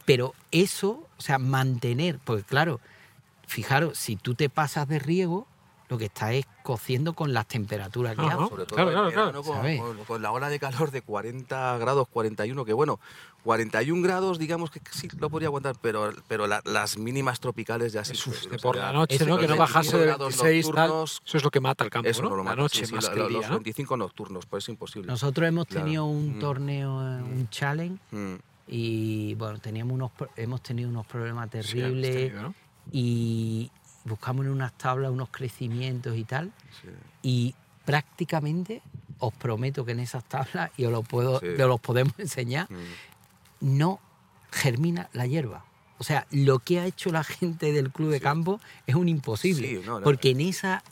pero 0.05 0.35
eso, 0.51 1.09
o 1.16 1.23
sea, 1.23 1.38
mantener, 1.38 2.18
porque 2.23 2.42
claro, 2.45 2.79
fijaros, 3.53 3.99
si 3.99 4.17
tú 4.17 4.35
te 4.35 4.49
pasas 4.49 4.88
de 4.88 4.99
riego, 4.99 5.47
lo 5.88 5.99
que 5.99 6.07
estás 6.07 6.33
es 6.33 6.47
cociendo 6.62 7.12
con 7.12 7.35
las 7.35 7.47
temperaturas 7.47 8.17
que 8.17 8.23
hace. 8.23 8.37
Sobre 8.49 8.65
todo 8.65 8.77
Claro, 8.77 8.91
claro, 8.93 9.07
verano 9.09 9.12
claro. 9.12 9.43
con, 9.43 9.57
¿Sabes? 9.59 9.81
con- 9.81 10.05
con 10.07 10.23
la 10.23 10.33
ola 10.33 10.49
de 10.49 10.59
calor 10.59 10.91
de 10.91 11.03
40 11.03 11.77
grados, 11.77 12.09
41, 12.09 12.65
que 12.65 12.73
bueno, 12.73 12.99
41 13.45 14.01
grados 14.03 14.38
digamos 14.38 14.71
que 14.71 14.81
sí 14.91 15.09
lo 15.19 15.29
podría 15.29 15.49
aguantar, 15.49 15.75
pero, 15.83 16.11
pero 16.29 16.47
la- 16.47 16.62
las 16.65 16.97
mínimas 16.97 17.41
tropicales 17.41 17.93
ya 17.93 18.05
sí. 18.05 18.15
De 18.49 18.57
o 18.57 18.59
por 18.61 18.77
sea, 18.77 18.87
la 18.87 18.93
noche, 18.93 19.27
¿no? 19.27 19.37
Que 19.37 19.43
no 19.43 19.49
los 19.51 19.59
bajase 19.59 19.99
de 19.99 20.07
25 20.07 20.07
grados 20.07 20.38
26 20.43 20.65
tal. 20.67 20.75
nocturnos, 20.88 21.23
Eso 21.27 21.37
es 21.37 21.45
lo 21.45 21.51
que 21.51 21.61
mata 21.61 21.85
el 21.85 21.91
campo, 21.91 22.09
Eso 22.09 22.23
¿no? 22.23 22.31
no 22.31 22.37
lo 22.37 22.45
la 22.45 22.51
mata, 22.51 22.62
noche 22.62 22.79
sí, 22.81 22.87
sí, 22.87 22.95
más 22.95 23.05
la- 23.05 23.11
que 23.11 23.17
el 23.17 23.23
los 23.25 23.29
día, 23.41 23.49
¿no? 23.49 23.55
25 23.57 23.97
nocturnos, 23.99 24.47
pues 24.47 24.65
es 24.65 24.69
imposible. 24.71 25.09
Nosotros 25.09 25.47
hemos 25.47 25.67
Claro. 25.67 25.85
tenido 25.85 26.05
un 26.07 26.37
Mm. 26.37 26.41
torneo, 26.41 27.03
eh, 27.03 27.23
un 27.23 27.49
challenge, 27.51 28.01
Mm, 28.12 28.35
y 28.69 29.35
bueno, 29.35 29.59
teníamos 29.59 29.93
unos, 29.93 30.11
pro- 30.12 30.31
hemos 30.37 30.62
tenido 30.62 30.88
unos 30.88 31.07
problemas 31.07 31.51
terribles. 31.51 32.33
Y 32.90 33.71
buscamos 34.05 34.45
en 34.47 34.53
unas 34.53 34.73
tablas 34.77 35.11
unos 35.12 35.29
crecimientos 35.31 36.16
y 36.16 36.25
tal, 36.25 36.53
sí. 36.83 36.88
y 37.23 37.55
prácticamente 37.85 38.83
os 39.18 39.33
prometo 39.35 39.85
que 39.85 39.92
en 39.92 40.01
esas 40.01 40.25
tablas, 40.25 40.71
y 40.77 40.85
os, 40.85 40.92
lo 40.92 41.03
puedo, 41.03 41.38
Sí. 41.40 41.47
os 41.47 41.59
los 41.59 41.81
podemos 41.81 42.12
enseñar, 42.18 42.66
Mm. 42.71 43.79
no 43.79 44.01
germina 44.51 45.09
la 45.12 45.27
hierba. 45.27 45.64
O 45.99 46.05
sea, 46.05 46.27
lo 46.33 46.59
que 46.59 46.81
ha 46.81 46.87
hecho 46.87 47.12
la 47.12 47.23
gente 47.23 47.71
del 47.73 47.92
club 47.92 48.11
de 48.11 48.18
Sí. 48.18 48.23
campo 48.25 48.61
es 48.87 48.97
un 48.97 49.09
imposible. 49.09 49.68
Sí, 49.68 49.83
no, 49.87 50.01
no. 50.01 50.05
porque 50.05 50.31
en 50.31 50.40
esa, 50.40 50.83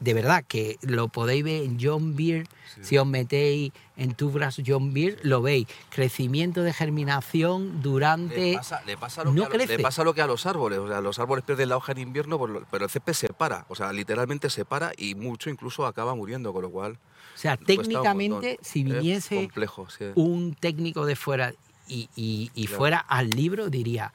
de 0.00 0.14
verdad, 0.14 0.42
que 0.48 0.78
lo 0.80 1.08
podéis 1.08 1.44
ver 1.44 1.62
en 1.62 1.78
John 1.80 2.16
Beer, 2.16 2.46
Sí. 2.74 2.80
si 2.84 2.98
os 2.98 3.06
metéis 3.06 3.72
en 3.96 4.14
Tubras 4.14 4.60
John 4.66 4.94
Beer, 4.94 5.18
lo 5.22 5.42
veis. 5.42 5.66
Crecimiento 5.90 6.62
de 6.62 6.72
germinación 6.72 7.82
durante... 7.82 8.52
Le 8.52 8.56
pasa, 8.56 8.82
le 8.86 8.96
pasa 8.96 9.24
lo 9.24 9.32
no 9.32 9.42
que 9.42 9.46
a 9.46 9.48
lo- 9.50 9.58
le 9.58 9.66
crece. 9.66 9.82
pasa 9.82 10.02
lo 10.04 10.14
que 10.14 10.22
a 10.22 10.26
los 10.26 10.46
árboles. 10.46 10.78
O 10.78 10.88
sea, 10.88 11.00
los 11.02 11.18
árboles 11.18 11.44
pierden 11.44 11.68
la 11.68 11.76
hoja 11.76 11.92
en 11.92 11.98
invierno, 11.98 12.38
pero 12.70 12.84
el 12.84 12.90
césped 12.90 13.12
se 13.12 13.28
para. 13.28 13.66
O 13.68 13.74
sea, 13.74 13.92
literalmente 13.92 14.48
se 14.48 14.64
para 14.64 14.92
y 14.96 15.14
mucho 15.14 15.50
incluso 15.50 15.84
acaba 15.84 16.14
muriendo, 16.14 16.52
con 16.54 16.62
lo 16.62 16.70
cual. 16.70 16.92
O 17.34 17.38
sea, 17.38 17.56
técnicamente, 17.58 18.58
si 18.62 18.80
Es 18.80 18.84
viniese 18.86 19.36
complejo, 19.36 19.90
sí. 19.90 20.04
un 20.14 20.54
técnico 20.54 21.04
de 21.04 21.16
fuera 21.16 21.52
y, 21.88 22.08
y- 22.16 22.50
y 22.54 22.66
Claro. 22.66 22.78
fuera 22.78 22.98
al 23.00 23.28
libro, 23.30 23.68
diría, 23.68 24.14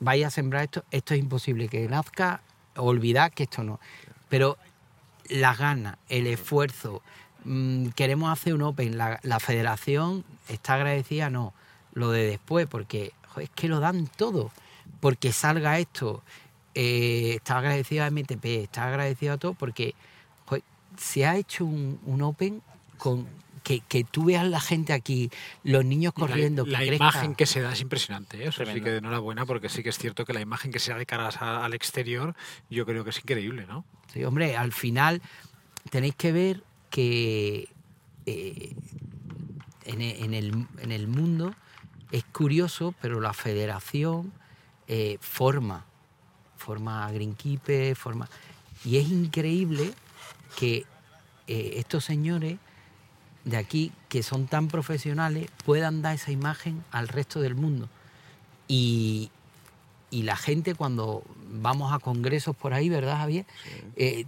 vaya 0.00 0.28
a 0.28 0.30
sembrar 0.30 0.62
esto, 0.64 0.84
esto 0.90 1.12
es 1.14 1.20
imposible 1.20 1.68
que 1.68 1.86
nazca, 1.88 2.40
olvidad 2.76 3.32
que 3.32 3.42
esto 3.42 3.62
no. 3.64 3.80
Pero 4.32 4.56
las 5.28 5.58
ganas, 5.58 5.98
el 6.08 6.26
esfuerzo, 6.26 7.02
mm, 7.44 7.88
queremos 7.88 8.32
hacer 8.32 8.54
un 8.54 8.62
Open, 8.62 8.96
la, 8.96 9.40
federación 9.40 10.24
está 10.48 10.72
agradecida, 10.72 11.28
no, 11.28 11.52
lo 11.92 12.10
de 12.10 12.24
después, 12.24 12.66
porque 12.66 13.12
es 13.36 13.50
que 13.50 13.68
lo 13.68 13.78
dan 13.78 14.06
todo, 14.06 14.50
porque 15.00 15.32
salga 15.32 15.78
esto, 15.78 16.22
eh, 16.74 17.34
está 17.36 17.58
agradecido 17.58 18.04
a 18.04 18.10
MTP, 18.10 18.62
está 18.62 18.88
agradecido 18.88 19.34
a 19.34 19.36
todo, 19.36 19.52
porque 19.52 19.94
se 20.96 21.26
ha 21.26 21.36
hecho 21.36 21.66
un 21.66 22.22
Open 22.22 22.62
con 22.96 23.26
que, 23.62 23.80
que 23.80 24.04
tú 24.04 24.24
veas 24.24 24.46
la 24.46 24.60
gente 24.60 24.92
aquí, 24.92 25.30
los 25.62 25.84
niños 25.84 26.12
corriendo, 26.12 26.64
la, 26.66 26.78
que 26.80 26.84
la 26.84 26.88
crezca. 26.88 27.04
imagen 27.04 27.34
que 27.34 27.46
se 27.46 27.60
da 27.60 27.72
es 27.72 27.80
impresionante. 27.80 28.38
¿eh? 28.44 28.48
Eso 28.48 28.64
sí 28.66 28.80
que 28.80 28.96
enhorabuena, 28.96 29.46
porque 29.46 29.68
sí 29.68 29.82
que 29.82 29.90
es 29.90 29.98
cierto 29.98 30.24
que 30.24 30.32
la 30.32 30.40
imagen 30.40 30.72
que 30.72 30.78
se 30.78 30.90
da 30.92 30.98
de 30.98 31.06
cara 31.06 31.28
a- 31.28 31.64
al 31.64 31.74
exterior, 31.74 32.34
yo 32.70 32.84
creo 32.86 33.04
que 33.04 33.10
es 33.10 33.18
increíble, 33.18 33.66
¿no? 33.66 33.84
Sí, 34.12 34.24
hombre, 34.24 34.56
al 34.56 34.72
final 34.72 35.22
tenéis 35.90 36.14
que 36.16 36.32
ver 36.32 36.64
que 36.90 37.68
eh, 38.26 38.74
en, 39.84 40.00
e- 40.02 40.24
en 40.24 40.34
el, 40.34 40.66
en 40.78 40.92
el 40.92 41.06
mundo 41.08 41.54
es 42.10 42.24
curioso, 42.24 42.94
pero 43.00 43.20
la 43.20 43.32
federación 43.32 44.32
eh, 44.88 45.16
forma, 45.20 45.86
forma 46.56 47.06
a 47.06 47.12
Greenkeeper, 47.12 47.96
forma... 47.96 48.28
Y 48.84 48.96
es 48.98 49.08
increíble 49.08 49.92
que 50.56 50.84
eh, 51.46 51.74
estos 51.76 52.04
señores 52.04 52.58
de 53.44 53.56
aquí, 53.56 53.92
que 54.08 54.22
son 54.22 54.46
tan 54.46 54.68
profesionales, 54.68 55.48
puedan 55.64 56.02
dar 56.02 56.14
esa 56.14 56.30
imagen 56.30 56.84
al 56.92 57.08
resto 57.08 57.40
del 57.40 57.54
mundo. 57.54 57.88
Y, 58.68 59.30
y 60.10 60.22
la 60.22 60.36
gente 60.36 60.74
cuando 60.74 61.22
vamos 61.50 61.92
a 61.92 61.98
congresos 61.98 62.56
por 62.56 62.74
ahí, 62.74 62.88
¿verdad, 62.88 63.18
Javier? 63.18 63.46
Eh, 63.96 64.24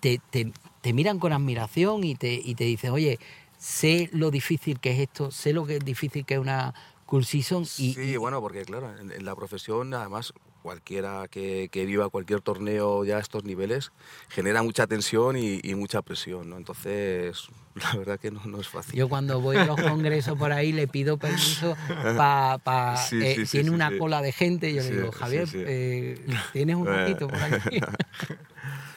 te, 0.00 0.20
te- 0.30 0.52
te 0.80 0.92
miran 0.92 1.18
con 1.18 1.32
admiración 1.32 2.04
y 2.04 2.14
te, 2.14 2.34
y 2.34 2.54
te 2.54 2.64
dicen, 2.64 2.90
oye, 2.92 3.18
sé 3.58 4.08
lo 4.12 4.30
difícil 4.30 4.78
que 4.80 4.92
es 4.92 5.00
esto, 5.00 5.30
sé 5.30 5.52
lo 5.52 5.66
que 5.66 5.76
es 5.76 5.84
difícil 5.84 6.24
que 6.24 6.34
es 6.34 6.40
una 6.40 6.74
cool 7.06 7.24
season 7.24 7.62
y, 7.62 7.94
Sí, 7.94 8.16
bueno, 8.16 8.40
porque 8.40 8.64
claro, 8.64 8.96
en, 8.98 9.10
en 9.10 9.24
la 9.24 9.34
profesión, 9.34 9.92
además, 9.94 10.32
cualquiera 10.62 11.26
que, 11.30 11.68
que 11.70 11.86
viva 11.86 12.08
cualquier 12.08 12.40
torneo 12.40 13.04
ya 13.04 13.16
a 13.16 13.20
estos 13.20 13.44
niveles 13.44 13.92
genera 14.28 14.62
mucha 14.62 14.86
tensión 14.86 15.36
y, 15.36 15.60
y 15.62 15.74
mucha 15.74 16.02
presión, 16.02 16.50
¿no? 16.50 16.56
Entonces, 16.56 17.48
la 17.74 17.98
verdad 17.98 18.20
que 18.20 18.30
no, 18.30 18.44
no 18.44 18.60
es 18.60 18.68
fácil. 18.68 18.94
Yo 18.94 19.08
cuando 19.08 19.40
voy 19.40 19.56
a 19.56 19.64
los 19.64 19.80
congresos 19.80 20.36
por 20.38 20.52
ahí 20.52 20.72
le 20.72 20.88
pido 20.88 21.16
permiso 21.16 21.76
para... 22.16 22.58
Pa, 22.58 22.96
Sí, 22.96 23.20
eh, 23.22 23.34
sí, 23.36 23.46
sí, 23.46 23.52
tiene 23.58 23.70
una 23.70 23.96
cola 23.96 24.20
de 24.20 24.32
gente 24.32 24.70
y 24.70 24.74
yo 24.74 24.82
le 24.82 24.90
digo, 24.90 25.12
Javier, 25.12 25.48
eh, 25.54 26.26
¿tienes 26.52 26.76
un 26.76 26.86
ratito 26.86 27.28
por 27.28 27.42
aquí? 27.42 27.80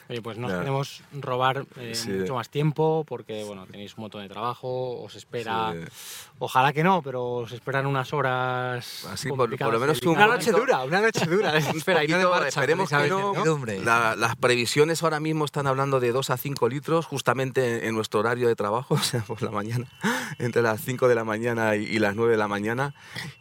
Oye, 0.08 0.20
pues 0.20 0.36
no 0.38 0.48
Ya. 0.48 0.58
queremos 0.58 1.02
robar 1.12 1.64
eh, 1.76 1.94
Sí. 1.94 2.10
mucho 2.10 2.34
más 2.34 2.48
tiempo 2.48 3.04
porque 3.08 3.44
bueno, 3.44 3.66
tenéis 3.66 3.96
un 3.96 4.02
montón 4.02 4.22
de 4.22 4.28
trabajo, 4.28 5.00
os 5.02 5.14
espera, 5.14 5.72
Sí. 5.72 5.78
ojalá 6.38 6.72
que 6.72 6.82
no, 6.82 7.02
pero 7.02 7.24
os 7.36 7.52
esperan 7.52 7.86
unas 7.86 8.12
horas 8.12 9.06
Así, 9.10 9.28
por- 9.28 9.56
por 9.56 9.72
lo 9.72 9.80
menos 9.80 10.00
un 10.02 10.16
Una 10.16 10.26
noche 10.26 10.50
dura, 10.52 10.84
una 10.84 11.00
noche 11.00 11.24
dura. 11.26 11.52
Espera, 11.76 12.04
y 12.04 12.08
no 12.08 12.18
de 12.18 12.26
marcha, 12.26 12.48
esperemos 12.48 12.88
que 12.90 13.08
no. 13.08 13.32
La- 13.84 14.16
las 14.16 14.36
previsiones 14.36 15.02
ahora 15.02 15.20
mismo 15.20 15.44
están 15.44 15.66
hablando 15.66 16.00
de 16.00 16.12
2 16.12 16.30
a 16.30 16.36
5 16.36 16.68
litros, 16.68 17.06
justamente 17.06 17.86
en 17.86 17.94
nuestro 17.94 18.20
horario 18.20 18.48
de 18.48 18.56
trabajo, 18.56 18.94
o 18.94 18.98
sea, 18.98 19.20
por 19.22 19.40
la 19.42 19.50
mañana, 19.50 19.86
entre 20.38 20.62
las 20.62 20.80
5 20.80 21.08
de 21.08 21.14
la 21.14 21.24
mañana 21.24 21.76
y, 21.76 21.84
y 21.84 21.98
las 21.98 22.14
9 22.16 22.32
de 22.32 22.38
la 22.38 22.48
mañana, 22.48 22.94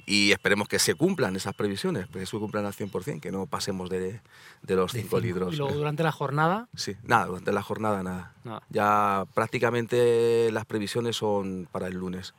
y 0.05 0.31
esperemos 0.31 0.67
que 0.67 0.79
se 0.79 0.95
cumplan 0.95 1.35
esas 1.35 1.53
previsiones, 1.55 2.07
que 2.07 2.25
se 2.25 2.37
cumplan 2.37 2.65
al 2.65 2.73
100%, 2.73 3.19
que 3.19 3.31
no 3.31 3.45
pasemos 3.47 3.89
de, 3.89 4.19
de 4.61 4.75
los 4.75 4.91
De 4.93 5.01
5 5.01 5.19
cinco. 5.19 5.19
litros. 5.19 5.53
Y 5.53 5.57
luego 5.57 5.73
durante 5.73 6.03
la 6.03 6.11
jornada, 6.11 6.50
Sí, 6.75 6.95
nada, 7.03 7.25
durante 7.25 7.51
la 7.51 7.61
jornada 7.61 8.03
nada. 8.03 8.33
nada. 8.43 8.63
Ya 8.69 9.25
prácticamente 9.33 10.49
las 10.51 10.65
previsiones 10.65 11.15
son 11.15 11.67
para 11.71 11.87
el 11.87 11.93
lunes. 11.95 12.33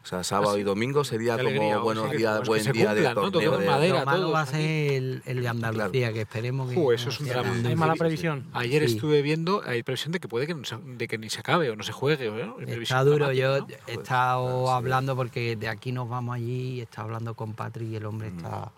O 0.00 0.06
sea, 0.08 0.22
sábado 0.24 0.56
y 0.56 0.62
domingo 0.62 1.04
sería 1.04 1.36
Qué 1.36 1.42
como 1.42 1.48
alegría, 1.56 1.78
buenos 1.78 2.06
pues, 2.06 2.18
días, 2.18 2.36
pues 2.38 2.48
buen 2.48 2.64
se 2.64 2.72
día 2.72 2.94
de 2.94 3.02
cumplan, 3.02 3.14
¿no? 3.14 3.20
Todo 3.20 3.30
torneo. 3.32 3.50
con 3.52 3.60
de- 3.60 3.66
madera. 3.66 3.98
Lo 4.00 4.06
malo 4.06 4.20
todos 4.20 4.34
va 4.34 4.40
a 4.42 4.46
ser 4.46 4.60
el, 4.92 5.22
el 5.26 5.42
de 5.42 5.48
Andalucía, 5.48 6.12
que 6.12 6.20
esperemos 6.22 6.70
que. 6.70 6.78
Uh, 6.78 6.92
eso 6.92 7.06
no 7.06 7.10
es 7.10 7.20
un 7.20 7.26
sea 7.26 7.42
drama. 7.42 7.68
Hay 7.68 7.76
mala 7.76 7.94
previsión. 7.94 8.46
Ayer 8.54 8.88
Sí. 8.88 8.94
estuve 8.94 9.20
viendo, 9.22 9.60
hay 9.66 9.82
previsión 9.82 10.12
de 10.12 10.20
que 10.20 10.28
puede 10.28 10.46
que, 10.46 10.54
no 10.54 10.64
se, 10.64 10.76
de 10.78 11.08
que 11.08 11.18
ni 11.18 11.28
se 11.28 11.40
acabe 11.40 11.68
o 11.68 11.76
no 11.76 11.82
se 11.82 11.92
juegue. 11.92 12.30
¿no? 12.30 12.58
Está 12.60 13.04
duro, 13.04 13.32
yo 13.32 13.50
dramática, 13.56 13.78
¿no? 13.86 13.92
he 13.92 13.96
estado 13.96 14.70
hablando 14.70 15.16
porque 15.16 15.56
de 15.56 15.68
aquí 15.68 15.92
nos 15.92 16.08
vamos 16.08 16.36
allí, 16.36 16.80
he 16.80 16.84
estado 16.84 17.06
hablando 17.08 17.34
con 17.34 17.52
Patrick 17.52 17.88
y 17.90 17.96
el 17.96 18.06
hombre 18.06 18.28
está 18.28 18.70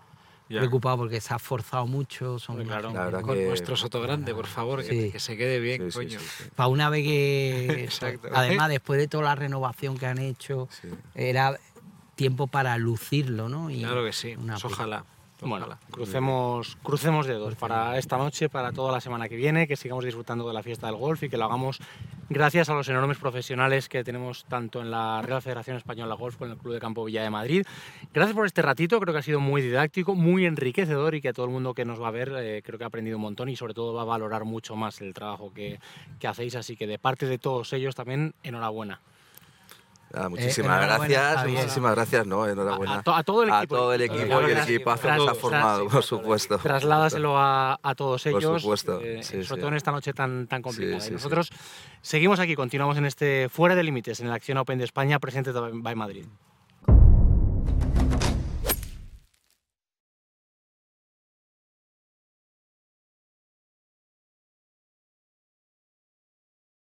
Ya. 0.51 0.59
preocupado 0.59 0.97
porque 0.97 1.21
se 1.21 1.33
ha 1.33 1.37
esforzado 1.37 1.87
mucho. 1.87 2.37
Son 2.39 2.63
claro. 2.63 2.91
La 2.93 3.21
Con 3.21 3.35
que- 3.35 3.45
nuestro 3.47 3.75
Soto 3.77 4.01
Grande, 4.01 4.33
por 4.35 4.47
favor, 4.47 4.83
que, 4.83 4.89
Sí. 5.05 5.11
que 5.11 5.19
se 5.19 5.37
quede 5.37 5.59
bien, 5.59 5.89
Sí, 5.91 5.97
coño. 5.97 6.19
sí, 6.19 6.25
sí. 6.37 6.43
Para 6.55 6.67
una 6.67 6.89
vez 6.89 7.03
que. 7.03 7.65
Exacto. 7.85 8.29
Además, 8.33 8.69
después 8.69 8.99
de 8.99 9.07
toda 9.07 9.23
la 9.23 9.35
renovación 9.35 9.97
que 9.97 10.05
han 10.05 10.17
hecho, 10.19 10.67
Sí. 10.81 10.89
era 11.15 11.57
tiempo 12.15 12.47
para 12.47 12.77
lucirlo, 12.77 13.49
¿no? 13.49 13.69
Y 13.71 13.79
Claro 13.79 14.03
que 14.05 14.13
sí, 14.13 14.35
pues 14.37 14.65
ojalá. 14.65 15.05
Bueno, 15.41 15.65
ojalá. 15.65 15.79
crucemos, 15.89 16.77
crucemos 16.83 17.25
dedos 17.25 17.55
para 17.55 17.97
esta 17.97 18.17
noche, 18.17 18.47
para 18.47 18.71
toda 18.71 18.91
la 18.91 19.01
semana 19.01 19.27
que 19.27 19.35
viene, 19.35 19.67
que 19.67 19.75
sigamos 19.75 20.05
disfrutando 20.05 20.47
de 20.47 20.53
la 20.53 20.61
fiesta 20.61 20.85
del 20.85 20.97
golf 20.97 21.23
y 21.23 21.29
que 21.29 21.37
lo 21.37 21.45
hagamos 21.45 21.79
gracias 22.29 22.69
a 22.69 22.75
los 22.75 22.87
enormes 22.89 23.17
profesionales 23.17 23.89
que 23.89 24.03
tenemos 24.03 24.45
tanto 24.45 24.81
en 24.81 24.91
la 24.91 25.21
Real 25.23 25.41
Federación 25.41 25.77
Española 25.77 26.13
de 26.13 26.19
Golf 26.19 26.35
como 26.35 26.45
en 26.45 26.51
el 26.53 26.57
Club 26.59 26.73
de 26.75 26.79
Campo 26.79 27.03
Villa 27.03 27.23
de 27.23 27.31
Madrid. 27.31 27.65
Gracias 28.13 28.35
por 28.35 28.45
este 28.45 28.61
ratito, 28.61 28.99
creo 28.99 29.13
que 29.13 29.19
ha 29.19 29.23
sido 29.23 29.39
muy 29.39 29.63
didáctico, 29.63 30.13
muy 30.13 30.45
enriquecedor 30.45 31.15
y 31.15 31.21
que 31.21 31.33
todo 31.33 31.47
el 31.47 31.51
mundo 31.51 31.73
que 31.73 31.85
nos 31.85 31.99
va 31.99 32.09
a 32.09 32.11
ver 32.11 32.31
eh, 32.37 32.61
creo 32.63 32.77
que 32.77 32.83
ha 32.83 32.87
aprendido 32.87 33.17
un 33.17 33.23
montón 33.23 33.49
y 33.49 33.55
sobre 33.55 33.73
todo 33.73 33.95
va 33.95 34.03
a 34.03 34.05
valorar 34.05 34.45
mucho 34.45 34.75
más 34.75 35.01
el 35.01 35.13
trabajo 35.15 35.51
que, 35.53 35.79
que 36.19 36.27
hacéis. 36.27 36.55
Así 36.55 36.75
que 36.75 36.85
de 36.85 36.99
parte 36.99 37.25
de 37.25 37.39
todos 37.39 37.73
ellos 37.73 37.95
también, 37.95 38.35
enhorabuena. 38.43 39.01
Nada, 40.13 40.29
muchísimas 40.29 40.57
enhorabuena, 40.83 40.97
gracias, 41.15 41.35
Javier. 41.37 41.57
muchísimas 41.61 41.95
gracias, 41.95 42.27
¿no? 42.27 42.47
Enhorabuena. 42.47 42.95
A- 42.95 42.99
a 42.99 43.03
to- 43.03 43.15
a 43.15 43.23
todo 43.23 43.43
el 43.43 43.49
equipo. 43.49 43.75
todo 43.75 43.93
el 43.93 44.01
A 44.01 44.05
equipo 44.05 44.41
y 44.41 44.51
el 44.51 44.57
equipazo 44.57 45.07
que 45.07 45.19
se 45.19 45.29
ha 45.29 45.33
formado, 45.35 45.87
por 45.87 46.03
supuesto. 46.03 46.57
Trasládaselo 46.57 47.37
a, 47.37 47.79
a 47.81 47.95
todos 47.95 48.23
Por 48.23 48.31
ellos, 48.41 48.61
supuesto, 48.61 48.99
eh, 49.01 49.23
sí, 49.23 49.43
sobre 49.43 49.45
sí. 49.45 49.55
todo 49.55 49.67
en 49.69 49.73
esta 49.75 49.91
noche 49.91 50.13
tan, 50.13 50.47
tan 50.47 50.61
complicada. 50.61 50.99
Sí, 50.99 51.05
Y 51.05 51.07
sí, 51.09 51.13
nosotros 51.13 51.49
seguimos 52.01 52.39
aquí, 52.39 52.55
continuamos 52.55 52.97
en 52.97 53.05
este 53.05 53.47
Fuera 53.49 53.75
de 53.75 53.83
Límites, 53.83 54.19
en 54.19 54.29
la 54.29 54.35
Acción 54.35 54.57
Open 54.57 54.77
de 54.79 54.85
España, 54.85 55.19
presente 55.19 55.51
by 55.51 55.95
Madrid. 55.95 56.25